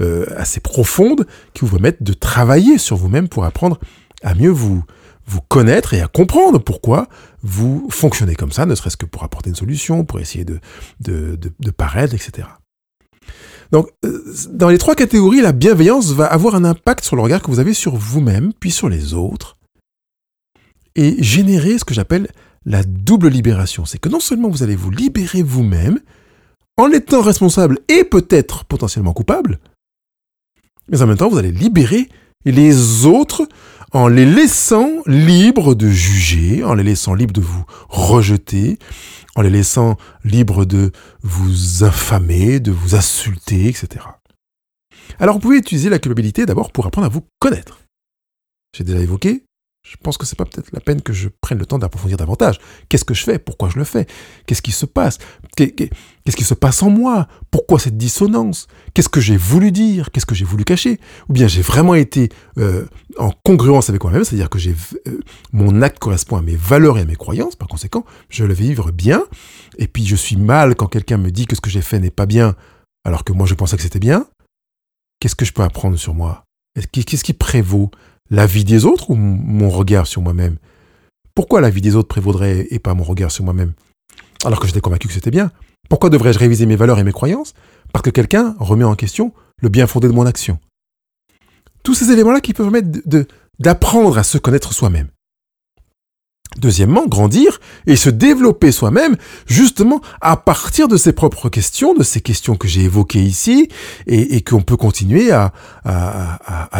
euh, 0.00 0.26
assez 0.36 0.60
profondes 0.60 1.26
qui 1.52 1.64
vous 1.64 1.72
permettent 1.72 2.02
de 2.02 2.12
travailler 2.12 2.78
sur 2.78 2.96
vous-même 2.96 3.28
pour 3.28 3.44
apprendre 3.44 3.78
à 4.22 4.34
mieux 4.34 4.50
vous, 4.50 4.84
vous 5.26 5.40
connaître 5.40 5.94
et 5.94 6.00
à 6.00 6.08
comprendre 6.08 6.58
pourquoi 6.58 7.08
vous 7.42 7.88
fonctionnez 7.90 8.34
comme 8.34 8.52
ça, 8.52 8.66
ne 8.66 8.74
serait-ce 8.74 8.96
que 8.96 9.06
pour 9.06 9.24
apporter 9.24 9.50
une 9.50 9.56
solution, 9.56 10.04
pour 10.04 10.20
essayer 10.20 10.44
de, 10.44 10.60
de, 11.00 11.36
de, 11.36 11.70
paraître, 11.70 12.14
etc. 12.14 12.48
Donc, 13.72 13.88
euh, 14.04 14.22
dans 14.50 14.68
les 14.68 14.78
trois 14.78 14.94
catégories, 14.94 15.40
la 15.40 15.52
bienveillance 15.52 16.12
va 16.12 16.26
avoir 16.26 16.54
un 16.54 16.64
impact 16.64 17.04
sur 17.04 17.16
le 17.16 17.22
regard 17.22 17.42
que 17.42 17.50
vous 17.50 17.58
avez 17.58 17.74
sur 17.74 17.96
vous-même, 17.96 18.52
puis 18.60 18.70
sur 18.70 18.88
les 18.88 19.14
autres, 19.14 19.56
et 20.94 21.22
générer 21.22 21.78
ce 21.78 21.84
que 21.84 21.94
j'appelle 21.94 22.28
la 22.66 22.82
double 22.84 23.28
libération. 23.28 23.86
C'est 23.86 23.98
que 23.98 24.10
non 24.10 24.20
seulement 24.20 24.50
vous 24.50 24.62
allez 24.62 24.76
vous 24.76 24.90
libérer 24.90 25.42
vous-même, 25.42 25.98
en 26.76 26.90
étant 26.90 27.22
responsable 27.22 27.78
et 27.88 28.04
peut-être 28.04 28.64
potentiellement 28.66 29.14
coupable, 29.14 29.58
mais 30.88 31.00
en 31.00 31.06
même 31.06 31.16
temps, 31.16 31.28
vous 31.28 31.38
allez 31.38 31.52
libérer 31.52 32.08
les 32.44 33.06
autres 33.06 33.48
en 33.92 34.08
les 34.08 34.26
laissant 34.26 34.90
libres 35.06 35.74
de 35.74 35.88
juger, 35.88 36.64
en 36.64 36.74
les 36.74 36.82
laissant 36.82 37.14
libres 37.14 37.32
de 37.32 37.40
vous 37.40 37.64
rejeter, 37.88 38.78
en 39.36 39.42
les 39.42 39.50
laissant 39.50 39.96
libres 40.24 40.64
de 40.64 40.92
vous 41.22 41.84
infamer, 41.84 42.60
de 42.60 42.70
vous 42.70 42.94
insulter, 42.94 43.68
etc. 43.68 44.04
Alors 45.18 45.36
vous 45.36 45.40
pouvez 45.40 45.58
utiliser 45.58 45.88
la 45.88 45.98
culpabilité 45.98 46.46
d'abord 46.46 46.72
pour 46.72 46.86
apprendre 46.86 47.06
à 47.06 47.10
vous 47.10 47.24
connaître. 47.38 47.80
J'ai 48.76 48.84
déjà 48.84 49.00
évoqué 49.00 49.44
je 49.82 49.96
pense 49.96 50.16
que 50.16 50.26
c'est 50.26 50.36
pas 50.36 50.44
peut-être 50.44 50.72
la 50.72 50.80
peine 50.80 51.02
que 51.02 51.12
je 51.12 51.28
prenne 51.40 51.58
le 51.58 51.66
temps 51.66 51.78
d'approfondir 51.78 52.16
davantage. 52.16 52.60
Qu'est-ce 52.88 53.04
que 53.04 53.14
je 53.14 53.24
fais? 53.24 53.38
Pourquoi 53.38 53.68
je 53.68 53.78
le 53.78 53.84
fais? 53.84 54.06
Qu'est-ce 54.46 54.62
qui 54.62 54.70
se 54.70 54.86
passe? 54.86 55.18
Qu'est-ce 56.24 56.36
qui 56.36 56.44
se 56.44 56.54
passe 56.54 56.82
en 56.82 56.90
moi? 56.90 57.26
Pourquoi 57.50 57.78
cette 57.80 57.96
dissonance? 57.96 58.68
Qu'est-ce 58.94 59.08
que 59.08 59.20
j'ai 59.20 59.36
voulu 59.36 59.72
dire? 59.72 60.10
Qu'est-ce 60.10 60.26
que 60.26 60.34
j'ai 60.34 60.44
voulu 60.44 60.64
cacher? 60.64 61.00
Ou 61.28 61.32
bien 61.32 61.48
j'ai 61.48 61.62
vraiment 61.62 61.94
été 61.94 62.28
euh, 62.58 62.86
en 63.18 63.30
congruence 63.44 63.88
avec 63.90 64.02
moi-même, 64.04 64.22
c'est-à-dire 64.22 64.48
que 64.48 64.58
euh, 64.58 65.20
mon 65.52 65.82
acte 65.82 65.98
correspond 65.98 66.36
à 66.36 66.42
mes 66.42 66.54
valeurs 66.54 66.98
et 66.98 67.00
à 67.00 67.04
mes 67.04 67.16
croyances, 67.16 67.56
par 67.56 67.66
conséquent, 67.66 68.04
je 68.28 68.44
le 68.44 68.54
vivre 68.54 68.92
bien, 68.92 69.24
et 69.78 69.88
puis 69.88 70.06
je 70.06 70.14
suis 70.14 70.36
mal 70.36 70.76
quand 70.76 70.86
quelqu'un 70.86 71.18
me 71.18 71.30
dit 71.30 71.46
que 71.46 71.56
ce 71.56 71.60
que 71.60 71.70
j'ai 71.70 71.82
fait 71.82 71.98
n'est 71.98 72.10
pas 72.10 72.26
bien, 72.26 72.54
alors 73.04 73.24
que 73.24 73.32
moi 73.32 73.46
je 73.46 73.54
pensais 73.54 73.76
que 73.76 73.82
c'était 73.82 73.98
bien. 73.98 74.26
Qu'est-ce 75.18 75.36
que 75.36 75.44
je 75.44 75.52
peux 75.52 75.62
apprendre 75.62 75.96
sur 75.96 76.14
moi? 76.14 76.44
Qu'est-ce 76.92 77.24
qui 77.24 77.32
prévaut? 77.32 77.90
La 78.30 78.46
vie 78.46 78.64
des 78.64 78.86
autres 78.86 79.10
ou 79.10 79.14
mon 79.14 79.68
regard 79.68 80.06
sur 80.06 80.22
moi-même? 80.22 80.56
Pourquoi 81.34 81.60
la 81.60 81.70
vie 81.70 81.80
des 81.80 81.96
autres 81.96 82.08
prévaudrait 82.08 82.66
et 82.70 82.78
pas 82.78 82.94
mon 82.94 83.04
regard 83.04 83.30
sur 83.30 83.44
moi-même? 83.44 83.72
Alors 84.44 84.58
que 84.58 84.66
j'étais 84.66 84.80
convaincu 84.80 85.08
que 85.08 85.14
c'était 85.14 85.30
bien. 85.30 85.50
Pourquoi 85.92 86.08
devrais-je 86.08 86.38
réviser 86.38 86.64
mes 86.64 86.74
valeurs 86.74 86.98
et 87.00 87.04
mes 87.04 87.12
croyances? 87.12 87.52
Parce 87.92 88.02
que 88.02 88.08
quelqu'un 88.08 88.54
remet 88.58 88.82
en 88.82 88.94
question 88.94 89.34
le 89.60 89.68
bien 89.68 89.86
fondé 89.86 90.08
de 90.08 90.14
mon 90.14 90.24
action. 90.24 90.58
Tous 91.82 91.92
ces 91.92 92.10
éléments-là 92.10 92.40
qui 92.40 92.54
peuvent 92.54 92.70
permettre 92.70 93.28
d'apprendre 93.58 94.16
à 94.16 94.22
se 94.22 94.38
connaître 94.38 94.72
soi-même. 94.72 95.08
Deuxièmement, 96.56 97.04
grandir 97.06 97.60
et 97.86 97.96
se 97.96 98.08
développer 98.08 98.72
soi-même, 98.72 99.16
justement 99.44 100.00
à 100.22 100.38
partir 100.38 100.88
de 100.88 100.96
ses 100.96 101.12
propres 101.12 101.50
questions, 101.50 101.92
de 101.92 102.02
ces 102.02 102.22
questions 102.22 102.56
que 102.56 102.68
j'ai 102.68 102.84
évoquées 102.84 103.22
ici, 103.22 103.68
et, 104.06 104.40
qu'on 104.40 104.62
peut 104.62 104.78
continuer 104.78 105.30
à, 105.30 105.52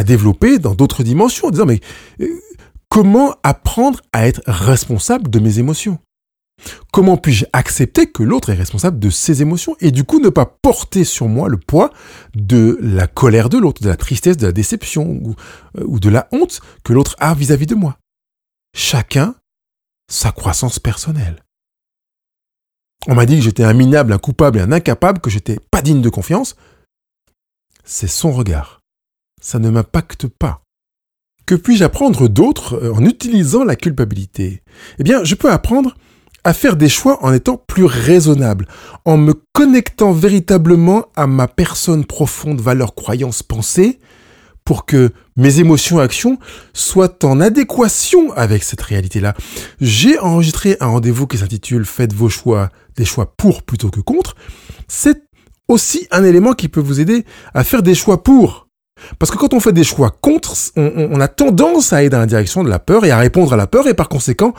développer 0.06 0.58
dans 0.58 0.74
d'autres 0.74 1.02
dimensions, 1.02 1.48
en 1.48 1.50
disant, 1.50 1.66
mais 1.66 1.80
euh, 2.22 2.28
comment 2.88 3.34
apprendre 3.42 4.00
à 4.14 4.26
être 4.26 4.40
responsable 4.46 5.28
de 5.28 5.38
mes 5.38 5.58
émotions? 5.58 5.98
Comment 6.92 7.16
puis-je 7.16 7.44
accepter 7.52 8.06
que 8.06 8.22
l'autre 8.22 8.50
est 8.50 8.54
responsable 8.54 8.98
de 8.98 9.10
ses 9.10 9.42
émotions 9.42 9.76
et 9.80 9.90
du 9.90 10.04
coup 10.04 10.20
ne 10.20 10.28
pas 10.28 10.46
porter 10.46 11.04
sur 11.04 11.28
moi 11.28 11.48
le 11.48 11.58
poids 11.58 11.92
de 12.34 12.78
la 12.80 13.06
colère 13.06 13.48
de 13.48 13.58
l'autre, 13.58 13.82
de 13.82 13.88
la 13.88 13.96
tristesse, 13.96 14.36
de 14.36 14.46
la 14.46 14.52
déception 14.52 15.20
ou, 15.22 15.34
euh, 15.78 15.98
de 15.98 16.08
la 16.08 16.28
honte 16.32 16.60
que 16.84 16.92
l'autre 16.92 17.16
a 17.18 17.34
vis 17.34 17.52
à 17.52 17.56
-vis 17.56 17.66
de 17.66 17.74
moi? 17.74 17.98
Chacun 18.74 19.34
sa 20.12 20.30
croissance 20.30 20.78
personnelle. 20.78 21.42
On 23.08 23.14
m'a 23.14 23.26
dit 23.26 23.36
que 23.36 23.42
j'étais 23.42 23.64
un 23.64 23.72
minable, 23.72 24.12
un 24.12 24.18
coupable 24.18 24.58
et 24.58 24.62
un 24.62 24.70
incapable, 24.70 25.20
que 25.20 25.30
j'étais 25.30 25.58
pas 25.70 25.82
digne 25.82 26.02
de 26.02 26.08
confiance. 26.08 26.54
C'est 27.84 28.08
son 28.08 28.30
regard. 28.30 28.80
Ça 29.40 29.58
ne 29.58 29.70
m'impacte 29.70 30.28
pas. 30.28 30.62
Que 31.46 31.56
puis-je 31.56 31.82
apprendre 31.82 32.28
d'autre 32.28 32.74
euh, 32.74 32.94
en 32.94 33.04
utilisant 33.04 33.64
la 33.64 33.74
culpabilité? 33.74 34.62
Eh 34.98 35.02
bien, 35.02 35.24
je 35.24 35.34
peux 35.34 35.50
apprendre 35.50 35.96
à 36.44 36.52
faire 36.52 36.76
des 36.76 36.88
choix 36.88 37.24
en 37.24 37.32
étant 37.32 37.56
plus 37.56 37.84
raisonnable, 37.84 38.66
en 39.04 39.16
me 39.16 39.34
connectant 39.52 40.12
véritablement 40.12 41.06
à 41.16 41.26
ma 41.26 41.48
personne 41.48 42.04
profonde, 42.04 42.60
valeur, 42.60 42.94
croyance, 42.94 43.42
pensée, 43.42 43.98
pour 44.64 44.86
que 44.86 45.10
mes 45.36 45.60
émotions 45.60 45.98
actions 45.98 46.38
soient 46.72 47.24
en 47.24 47.40
adéquation 47.40 48.32
avec 48.32 48.62
cette 48.62 48.80
réalité-là. 48.80 49.34
J'ai 49.80 50.18
enregistré 50.18 50.76
un 50.80 50.86
rendez-vous 50.86 51.26
qui 51.26 51.38
s'intitule 51.38 51.84
Faites 51.84 52.12
vos 52.12 52.28
choix, 52.28 52.68
des 52.96 53.04
choix 53.04 53.34
pour 53.36 53.62
plutôt 53.62 53.90
que 53.90 54.00
contre. 54.00 54.36
C'est 54.88 55.22
aussi 55.68 56.06
un 56.10 56.22
élément 56.24 56.52
qui 56.52 56.68
peut 56.68 56.80
vous 56.80 57.00
aider 57.00 57.24
à 57.54 57.64
faire 57.64 57.82
des 57.82 57.94
choix 57.94 58.22
pour. 58.22 58.68
Parce 59.18 59.32
que 59.32 59.36
quand 59.36 59.52
on 59.52 59.60
fait 59.60 59.72
des 59.72 59.84
choix 59.84 60.10
contre, 60.10 60.54
on, 60.76 61.20
a 61.20 61.28
tendance 61.28 61.92
à 61.92 61.96
aller 61.96 62.08
dans 62.08 62.18
la 62.18 62.26
direction 62.26 62.62
de 62.62 62.68
la 62.68 62.78
peur 62.78 63.04
et 63.04 63.10
à 63.10 63.18
répondre 63.18 63.52
à 63.52 63.56
la 63.56 63.66
peur 63.66 63.88
et 63.88 63.94
par 63.94 64.08
conséquent 64.08 64.54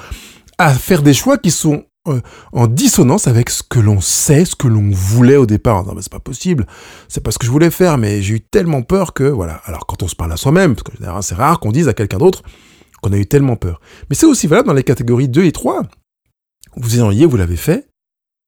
à 0.57 0.73
faire 0.73 1.01
des 1.01 1.13
choix 1.13 1.37
qui 1.37 1.51
sont 1.51 1.85
euh, 2.07 2.19
en 2.51 2.67
dissonance 2.67 3.27
avec 3.27 3.49
ce 3.49 3.63
que 3.63 3.79
l'on 3.79 4.01
sait, 4.01 4.43
ce 4.43 4.55
que 4.55 4.67
l'on 4.67 4.89
voulait 4.91 5.37
au 5.37 5.45
départ. 5.45 5.85
Non, 5.85 5.93
mais 5.95 6.01
c'est 6.01 6.11
pas 6.11 6.19
possible. 6.19 6.67
C'est 7.07 7.23
pas 7.23 7.31
ce 7.31 7.39
que 7.39 7.45
je 7.45 7.51
voulais 7.51 7.71
faire, 7.71 7.97
mais 7.97 8.21
j'ai 8.21 8.35
eu 8.35 8.41
tellement 8.41 8.81
peur 8.81 9.13
que, 9.13 9.23
voilà. 9.23 9.61
Alors, 9.65 9.85
quand 9.85 10.03
on 10.03 10.07
se 10.07 10.15
parle 10.15 10.33
à 10.33 10.37
soi-même, 10.37 10.75
parce 10.75 10.83
que 10.83 11.21
c'est 11.21 11.35
rare 11.35 11.59
qu'on 11.59 11.71
dise 11.71 11.87
à 11.87 11.93
quelqu'un 11.93 12.17
d'autre 12.17 12.43
qu'on 13.01 13.13
a 13.13 13.17
eu 13.17 13.25
tellement 13.25 13.55
peur. 13.55 13.79
Mais 14.09 14.15
c'est 14.15 14.25
aussi 14.25 14.47
valable 14.47 14.67
dans 14.67 14.73
les 14.73 14.83
catégories 14.83 15.27
2 15.27 15.45
et 15.45 15.51
3. 15.51 15.83
Vous 16.75 16.95
ignoriez, 16.95 17.25
vous 17.25 17.37
l'avez 17.37 17.57
fait, 17.57 17.87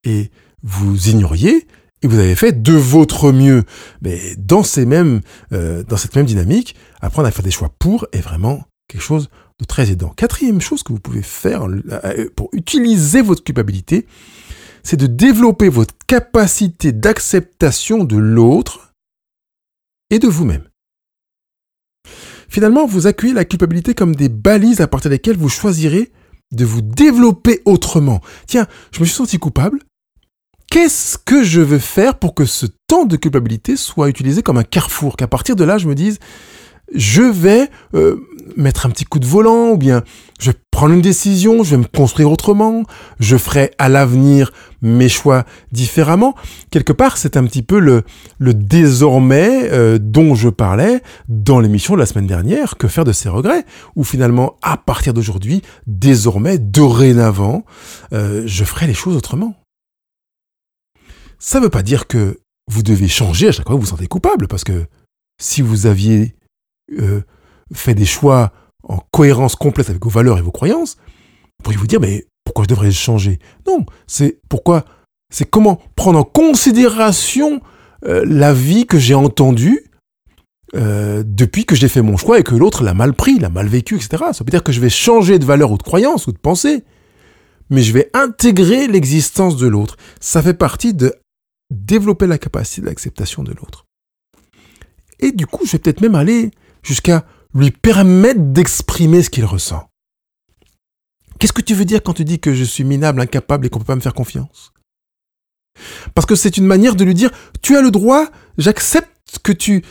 et 0.03 0.31
vous 0.63 1.09
ignoriez, 1.09 1.67
et 2.01 2.07
vous 2.07 2.19
avez 2.19 2.35
fait 2.35 2.61
de 2.61 2.73
votre 2.73 3.31
mieux. 3.31 3.63
Mais 4.01 4.35
dans 4.37 4.63
ces 4.63 4.85
mêmes, 4.85 5.21
euh, 5.53 5.83
dans 5.83 5.97
cette 5.97 6.15
même 6.15 6.25
dynamique, 6.25 6.75
apprendre 7.01 7.27
à 7.27 7.31
faire 7.31 7.43
des 7.43 7.51
choix 7.51 7.69
pour 7.79 8.07
est 8.11 8.21
vraiment 8.21 8.63
quelque 8.87 9.01
chose 9.01 9.29
de 9.59 9.65
très 9.65 9.91
aidant. 9.91 10.09
Quatrième 10.09 10.61
chose 10.61 10.83
que 10.83 10.91
vous 10.91 10.99
pouvez 10.99 11.21
faire 11.21 11.63
euh, 11.63 12.29
pour 12.35 12.49
utiliser 12.51 13.21
votre 13.21 13.43
culpabilité, 13.43 14.05
c'est 14.83 14.97
de 14.97 15.07
développer 15.07 15.69
votre 15.69 15.95
capacité 16.07 16.91
d'acceptation 16.91 18.03
de 18.03 18.17
l'autre 18.17 18.93
et 20.09 20.19
de 20.19 20.27
vous-même. 20.27 20.67
Finalement, 22.49 22.85
vous 22.85 23.07
accueillez 23.07 23.33
la 23.33 23.45
culpabilité 23.45 23.93
comme 23.93 24.15
des 24.15 24.29
balises 24.29 24.81
à 24.81 24.87
partir 24.87 25.09
desquelles 25.09 25.37
vous 25.37 25.49
choisirez 25.49 26.11
de 26.51 26.65
vous 26.65 26.81
développer 26.81 27.61
autrement. 27.65 28.21
Tiens, 28.47 28.67
je 28.91 28.99
me 28.99 29.05
suis 29.05 29.15
senti 29.15 29.39
coupable. 29.39 29.79
Qu'est-ce 30.69 31.17
que 31.17 31.43
je 31.43 31.61
veux 31.61 31.79
faire 31.79 32.19
pour 32.19 32.35
que 32.35 32.45
ce 32.45 32.65
temps 32.87 33.05
de 33.05 33.17
culpabilité 33.17 33.77
soit 33.77 34.09
utilisé 34.09 34.43
comme 34.43 34.57
un 34.57 34.63
carrefour? 34.63 35.17
Qu'à 35.17 35.27
partir 35.27 35.55
de 35.55 35.63
là, 35.63 35.77
je 35.77 35.87
me 35.87 35.95
dise, 35.95 36.19
je 36.93 37.21
vais 37.21 37.69
euh, 37.93 38.17
mettre 38.57 38.85
un 38.85 38.89
petit 38.89 39.05
coup 39.05 39.19
de 39.19 39.25
volant, 39.25 39.71
ou 39.71 39.77
bien 39.77 40.03
je 40.39 40.51
vais 40.51 40.57
prendre 40.71 40.93
une 40.93 41.01
décision, 41.01 41.63
je 41.63 41.71
vais 41.71 41.77
me 41.77 41.87
construire 41.87 42.31
autrement, 42.31 42.83
je 43.19 43.37
ferai 43.37 43.71
à 43.77 43.89
l'avenir 43.89 44.51
mes 44.81 45.09
choix 45.09 45.45
différemment. 45.71 46.35
Quelque 46.69 46.93
part, 46.93 47.17
c'est 47.17 47.37
un 47.37 47.45
petit 47.45 47.63
peu 47.63 47.79
le, 47.79 48.03
le 48.37 48.53
désormais 48.53 49.69
euh, 49.71 49.97
dont 49.99 50.35
je 50.35 50.49
parlais 50.49 51.01
dans 51.27 51.59
l'émission 51.59 51.95
de 51.95 51.99
la 51.99 52.05
semaine 52.05 52.27
dernière, 52.27 52.77
que 52.77 52.87
faire 52.87 53.05
de 53.05 53.13
ces 53.13 53.29
regrets, 53.29 53.65
où 53.95 54.03
finalement, 54.03 54.57
à 54.61 54.77
partir 54.77 55.13
d'aujourd'hui, 55.13 55.61
désormais, 55.87 56.57
dorénavant, 56.57 57.65
euh, 58.13 58.43
je 58.45 58.63
ferai 58.63 58.87
les 58.87 58.93
choses 58.93 59.15
autrement. 59.15 59.55
Ça 61.39 61.59
ne 61.59 61.65
veut 61.65 61.69
pas 61.69 61.83
dire 61.83 62.07
que 62.07 62.39
vous 62.67 62.83
devez 62.83 63.07
changer 63.07 63.47
à 63.47 63.51
chaque 63.51 63.65
fois 63.65 63.75
que 63.75 63.79
vous 63.79 63.85
vous 63.85 63.91
sentez 63.91 64.07
coupable, 64.07 64.47
parce 64.47 64.63
que 64.63 64.85
si 65.41 65.61
vous 65.61 65.85
aviez 65.85 66.35
euh, 66.91 67.21
fait 67.73 67.95
des 67.95 68.05
choix 68.05 68.51
en 68.83 68.99
cohérence 69.11 69.55
complète 69.55 69.89
avec 69.89 70.03
vos 70.03 70.09
valeurs 70.09 70.37
et 70.37 70.41
vos 70.41 70.51
croyances, 70.51 70.97
vous 70.97 71.63
pourriez 71.63 71.77
vous 71.77 71.87
dire, 71.87 71.99
mais 71.99 72.25
pourquoi 72.43 72.63
je 72.63 72.69
devrais 72.69 72.91
changer? 72.91 73.39
Non, 73.67 73.85
c'est 74.07 74.39
pourquoi 74.49 74.85
C'est 75.31 75.49
comment 75.49 75.81
prendre 75.95 76.19
en 76.19 76.23
considération 76.23 77.61
euh, 78.05 78.23
la 78.27 78.53
vie 78.53 78.85
que 78.85 78.99
j'ai 78.99 79.15
entendue 79.15 79.85
euh, 80.75 81.23
depuis 81.25 81.65
que 81.65 81.75
j'ai 81.75 81.87
fait 81.87 82.01
mon 82.01 82.17
choix 82.17 82.39
et 82.39 82.43
que 82.43 82.55
l'autre 82.55 82.83
l'a 82.83 82.93
mal 82.93 83.13
pris, 83.13 83.39
l'a 83.39 83.49
mal 83.49 83.67
vécu, 83.67 83.95
etc. 83.95 84.25
Ça 84.33 84.43
veut 84.43 84.51
dire 84.51 84.63
que 84.63 84.71
je 84.71 84.81
vais 84.81 84.89
changer 84.89 85.39
de 85.39 85.45
valeur 85.45 85.71
ou 85.71 85.77
de 85.77 85.83
croyance 85.83 86.27
ou 86.27 86.31
de 86.31 86.37
pensée, 86.37 86.83
mais 87.69 87.81
je 87.81 87.93
vais 87.93 88.09
intégrer 88.13 88.87
l'existence 88.87 89.57
de 89.57 89.67
l'autre. 89.67 89.97
Ça 90.19 90.43
fait 90.43 90.53
partie 90.53 90.93
de 90.93 91.15
développer 91.71 92.27
la 92.27 92.37
capacité 92.37 92.81
d'acceptation 92.81 93.43
de 93.43 93.53
l'autre. 93.53 93.85
Et 95.19 95.31
du 95.31 95.47
coup, 95.47 95.65
je 95.65 95.71
vais 95.73 95.79
peut-être 95.79 96.01
même 96.01 96.15
aller 96.15 96.51
jusqu'à 96.85 97.25
lui 97.53 97.71
permettre 97.71 98.39
d'exprimer 98.39 99.23
ce 99.23 99.29
qu'il 99.29 99.45
ressent. 99.45 99.89
Qu'est-ce 101.39 101.53
que 101.53 101.61
tu 101.61 101.73
veux 101.73 101.85
dire 101.85 102.01
quand 102.03 102.13
tu 102.13 102.23
dis 102.23 102.39
que 102.39 102.53
je 102.53 102.63
suis 102.63 102.83
minable, 102.83 103.19
incapable 103.19 103.65
et 103.65 103.69
qu'on 103.69 103.79
ne 103.79 103.83
peut 103.83 103.87
pas 103.87 103.95
me 103.95 104.01
faire 104.01 104.13
confiance? 104.13 104.71
Parce 106.13 106.25
que 106.25 106.35
c'est 106.35 106.57
une 106.57 106.65
manière 106.65 106.95
de 106.95 107.03
lui 107.03 107.13
dire, 107.13 107.31
tu 107.61 107.75
as 107.75 107.81
le 107.81 107.91
droit, 107.91 108.27
j'accepte 108.57 109.11
que 109.43 109.51
tu, 109.51 109.81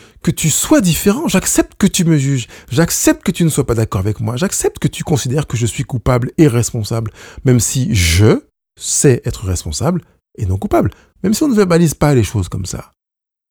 sois 0.51 0.81
différent, 0.81 1.29
j'accepte 1.29 1.75
que 1.77 1.87
tu 1.87 2.05
me 2.05 2.17
juges, 2.17 2.47
j'accepte 2.71 3.23
que 3.23 3.33
tu 3.33 3.45
ne 3.45 3.51
sois 3.51 3.67
pas 3.67 3.75
d'accord 3.75 4.01
avec 4.01 4.21
moi, 4.21 4.37
j'accepte 4.37 4.79
que 4.79 4.89
tu 4.89 5.05
considères 5.05 5.47
que 5.47 5.57
je 5.57 5.67
suis 5.67 5.85
coupable 5.85 6.31
et 6.39 6.49
responsable, 6.49 7.11
même 7.45 7.61
si 7.61 7.95
je 7.95 8.45
sais 8.81 9.21
être 9.25 9.45
responsable 9.45 10.03
et 10.39 10.47
non 10.47 10.57
coupable, 10.57 10.91
même 11.23 11.35
si 11.35 11.43
on 11.43 11.49
ne 11.49 11.55
verbalise 11.55 11.95
pas 11.95 12.15
les 12.15 12.25
choses 12.25 12.49
comme 12.49 12.67
ça. 12.67 12.93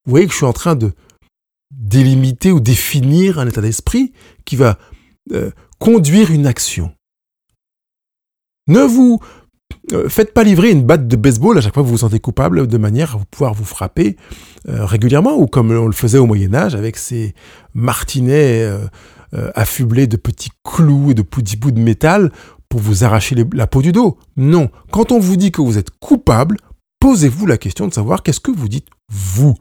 Vous 0.05 0.11
voyez 0.11 0.25
que 0.25 0.31
je 0.31 0.37
suis 0.37 0.45
en 0.45 0.53
train 0.53 0.75
de 0.75 0.93
délimiter 1.77 2.51
ou 2.51 2.59
définir 2.59 3.39
un 3.39 3.47
état 3.47 3.61
d'esprit 3.61 4.13
qui 4.45 4.55
va 4.55 4.77
euh, 5.31 5.51
conduire 5.79 6.31
une 6.31 6.47
action. 6.47 6.91
Ne 8.67 8.81
vous 8.81 9.19
euh, 9.91 10.07
faites 10.09 10.33
pas 10.33 10.43
livrer 10.43 10.71
une 10.71 10.83
batte 10.83 11.07
de 11.07 11.15
baseball 11.15 11.57
à 11.57 11.61
chaque 11.61 11.73
fois 11.73 11.83
que 11.83 11.87
vous 11.87 11.93
vous 11.93 11.99
sentez 11.99 12.19
coupable 12.19 12.67
de 12.67 12.77
manière 12.77 13.15
à 13.15 13.19
pouvoir 13.31 13.53
vous 13.53 13.65
frapper 13.65 14.15
euh, 14.69 14.85
régulièrement 14.85 15.35
ou 15.35 15.47
comme 15.47 15.71
on 15.71 15.87
le 15.87 15.93
faisait 15.93 16.17
au 16.17 16.25
Moyen 16.25 16.53
Âge 16.53 16.75
avec 16.75 16.97
ces 16.97 17.33
martinets 17.73 18.69
affublés 19.55 20.05
de 20.05 20.15
petits 20.15 20.51
clous 20.63 21.09
et 21.09 21.13
de 21.15 21.23
petits 21.23 21.57
bouts 21.57 21.71
de 21.71 21.79
métal 21.79 22.31
pour 22.69 22.81
vous 22.81 23.03
arracher 23.03 23.35
la 23.53 23.67
peau 23.67 23.81
du 23.81 23.91
dos. 23.91 24.17
Non, 24.37 24.69
quand 24.91 25.11
on 25.11 25.19
vous 25.19 25.37
dit 25.37 25.51
que 25.51 25.61
vous 25.61 25.79
êtes 25.79 25.89
coupable, 25.99 26.57
posez-vous 26.99 27.47
la 27.47 27.57
question 27.57 27.87
de 27.87 27.93
savoir 27.93 28.21
qu'est-ce 28.21 28.39
que 28.39 28.51
vous 28.51 28.69
dites 28.69 28.87
vous? 29.11 29.55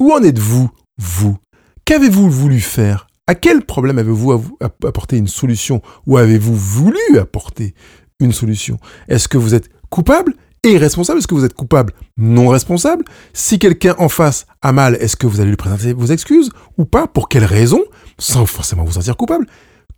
Où 0.00 0.12
en 0.12 0.22
êtes-vous? 0.22 0.70
Vous. 0.98 1.36
Qu'avez-vous 1.84 2.30
voulu 2.30 2.60
faire? 2.60 3.06
À 3.26 3.34
quel 3.34 3.64
problème 3.64 3.98
avez-vous 3.98 4.56
apporté 4.60 5.16
une 5.16 5.28
solution 5.28 5.80
Ou 6.06 6.16
avez-vous 6.16 6.54
voulu 6.54 7.18
apporter 7.20 7.74
une 8.20 8.32
solution? 8.32 8.78
Est-ce 9.08 9.28
que 9.28 9.38
vous 9.38 9.54
êtes 9.54 9.70
coupable 9.90 10.34
et 10.64 10.76
responsable? 10.76 11.18
Est-ce 11.18 11.28
que 11.28 11.34
vous 11.34 11.44
êtes 11.44 11.54
coupable 11.54 11.92
non 12.16 12.48
responsable? 12.48 13.04
Si 13.32 13.58
quelqu'un 13.58 13.94
en 13.98 14.08
face 14.08 14.46
a 14.60 14.72
mal, 14.72 14.96
est-ce 15.00 15.16
que 15.16 15.26
vous 15.26 15.40
allez 15.40 15.50
lui 15.50 15.56
présenter 15.56 15.92
vos 15.92 16.06
excuses 16.06 16.50
ou 16.78 16.84
pas? 16.84 17.06
Pour 17.06 17.28
quelle 17.28 17.44
raison? 17.44 17.82
Sans 18.18 18.46
forcément 18.46 18.84
vous 18.84 18.92
sentir 18.92 19.16
coupable. 19.16 19.46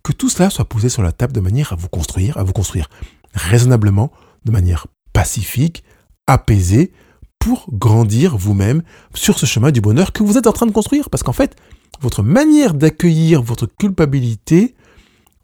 Que 0.03 0.11
tout 0.11 0.29
cela 0.29 0.49
soit 0.49 0.65
posé 0.65 0.89
sur 0.89 1.01
la 1.01 1.11
table 1.11 1.33
de 1.33 1.39
manière 1.39 1.73
à 1.73 1.75
vous 1.75 1.89
construire, 1.89 2.37
à 2.37 2.43
vous 2.43 2.53
construire 2.53 2.89
raisonnablement, 3.33 4.11
de 4.45 4.51
manière 4.51 4.87
pacifique, 5.13 5.83
apaisée, 6.27 6.91
pour 7.45 7.67
grandir 7.71 8.37
vous-même 8.37 8.81
sur 9.13 9.37
ce 9.37 9.45
chemin 9.45 9.69
du 9.69 9.79
bonheur 9.79 10.11
que 10.11 10.23
vous 10.23 10.35
êtes 10.35 10.47
en 10.47 10.51
train 10.51 10.65
de 10.65 10.71
construire. 10.71 11.11
Parce 11.11 11.21
qu'en 11.21 11.31
fait, 11.31 11.55
votre 12.01 12.23
manière 12.23 12.73
d'accueillir 12.73 13.43
votre 13.43 13.67
culpabilité 13.67 14.73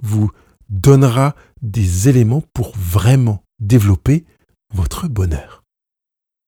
vous 0.02 0.32
donnera 0.68 1.36
des 1.62 2.10
éléments 2.10 2.42
pour 2.54 2.74
vraiment 2.76 3.44
développer 3.60 4.26
votre 4.74 5.08
bonheur. 5.10 5.64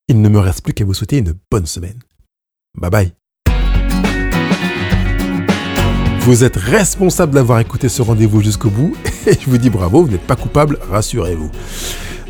Il 0.07 0.23
ne 0.23 0.29
me 0.29 0.39
reste 0.39 0.63
plus 0.63 0.73
qu'à 0.73 0.85
vous 0.85 0.95
souhaiter 0.95 1.19
une 1.19 1.35
bonne 1.51 1.67
semaine. 1.67 1.99
Bye 2.75 2.89
bye. 2.89 3.13
Vous 6.21 6.43
êtes 6.43 6.55
responsable 6.55 7.33
d'avoir 7.33 7.59
écouté 7.59 7.89
ce 7.89 8.01
rendez-vous 8.01 8.41
jusqu'au 8.41 8.71
bout 8.71 8.95
et 9.27 9.39
je 9.39 9.47
vous 9.47 9.59
dis 9.59 9.69
bravo, 9.69 10.03
vous 10.03 10.11
n'êtes 10.11 10.25
pas 10.25 10.35
coupable, 10.35 10.79
rassurez-vous. 10.89 11.51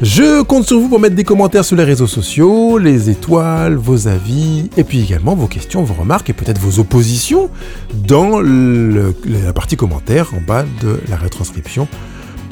Je 0.03 0.43
compte 0.43 0.65
sur 0.65 0.79
vous 0.79 0.89
pour 0.89 0.99
mettre 0.99 1.15
des 1.15 1.23
commentaires 1.23 1.63
sur 1.63 1.77
les 1.77 1.85
réseaux 1.85 2.07
sociaux, 2.07 2.77
les 2.77 3.09
étoiles, 3.09 3.75
vos 3.75 4.09
avis, 4.09 4.69
et 4.75 4.83
puis 4.83 4.99
également 4.99 5.33
vos 5.33 5.47
questions, 5.47 5.81
vos 5.81 5.93
remarques 5.93 6.29
et 6.29 6.33
peut-être 6.33 6.59
vos 6.59 6.81
oppositions 6.81 7.49
dans 7.93 8.41
la 8.41 9.53
partie 9.53 9.77
commentaires 9.77 10.33
en 10.35 10.41
bas 10.41 10.65
de 10.81 10.99
la 11.07 11.15
retranscription 11.15 11.87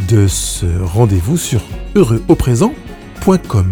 de 0.07 0.27
ce 0.27 0.65
rendez-vous 0.81 1.35
sur 1.35 1.61
heureuxauprésent.com. 1.97 3.71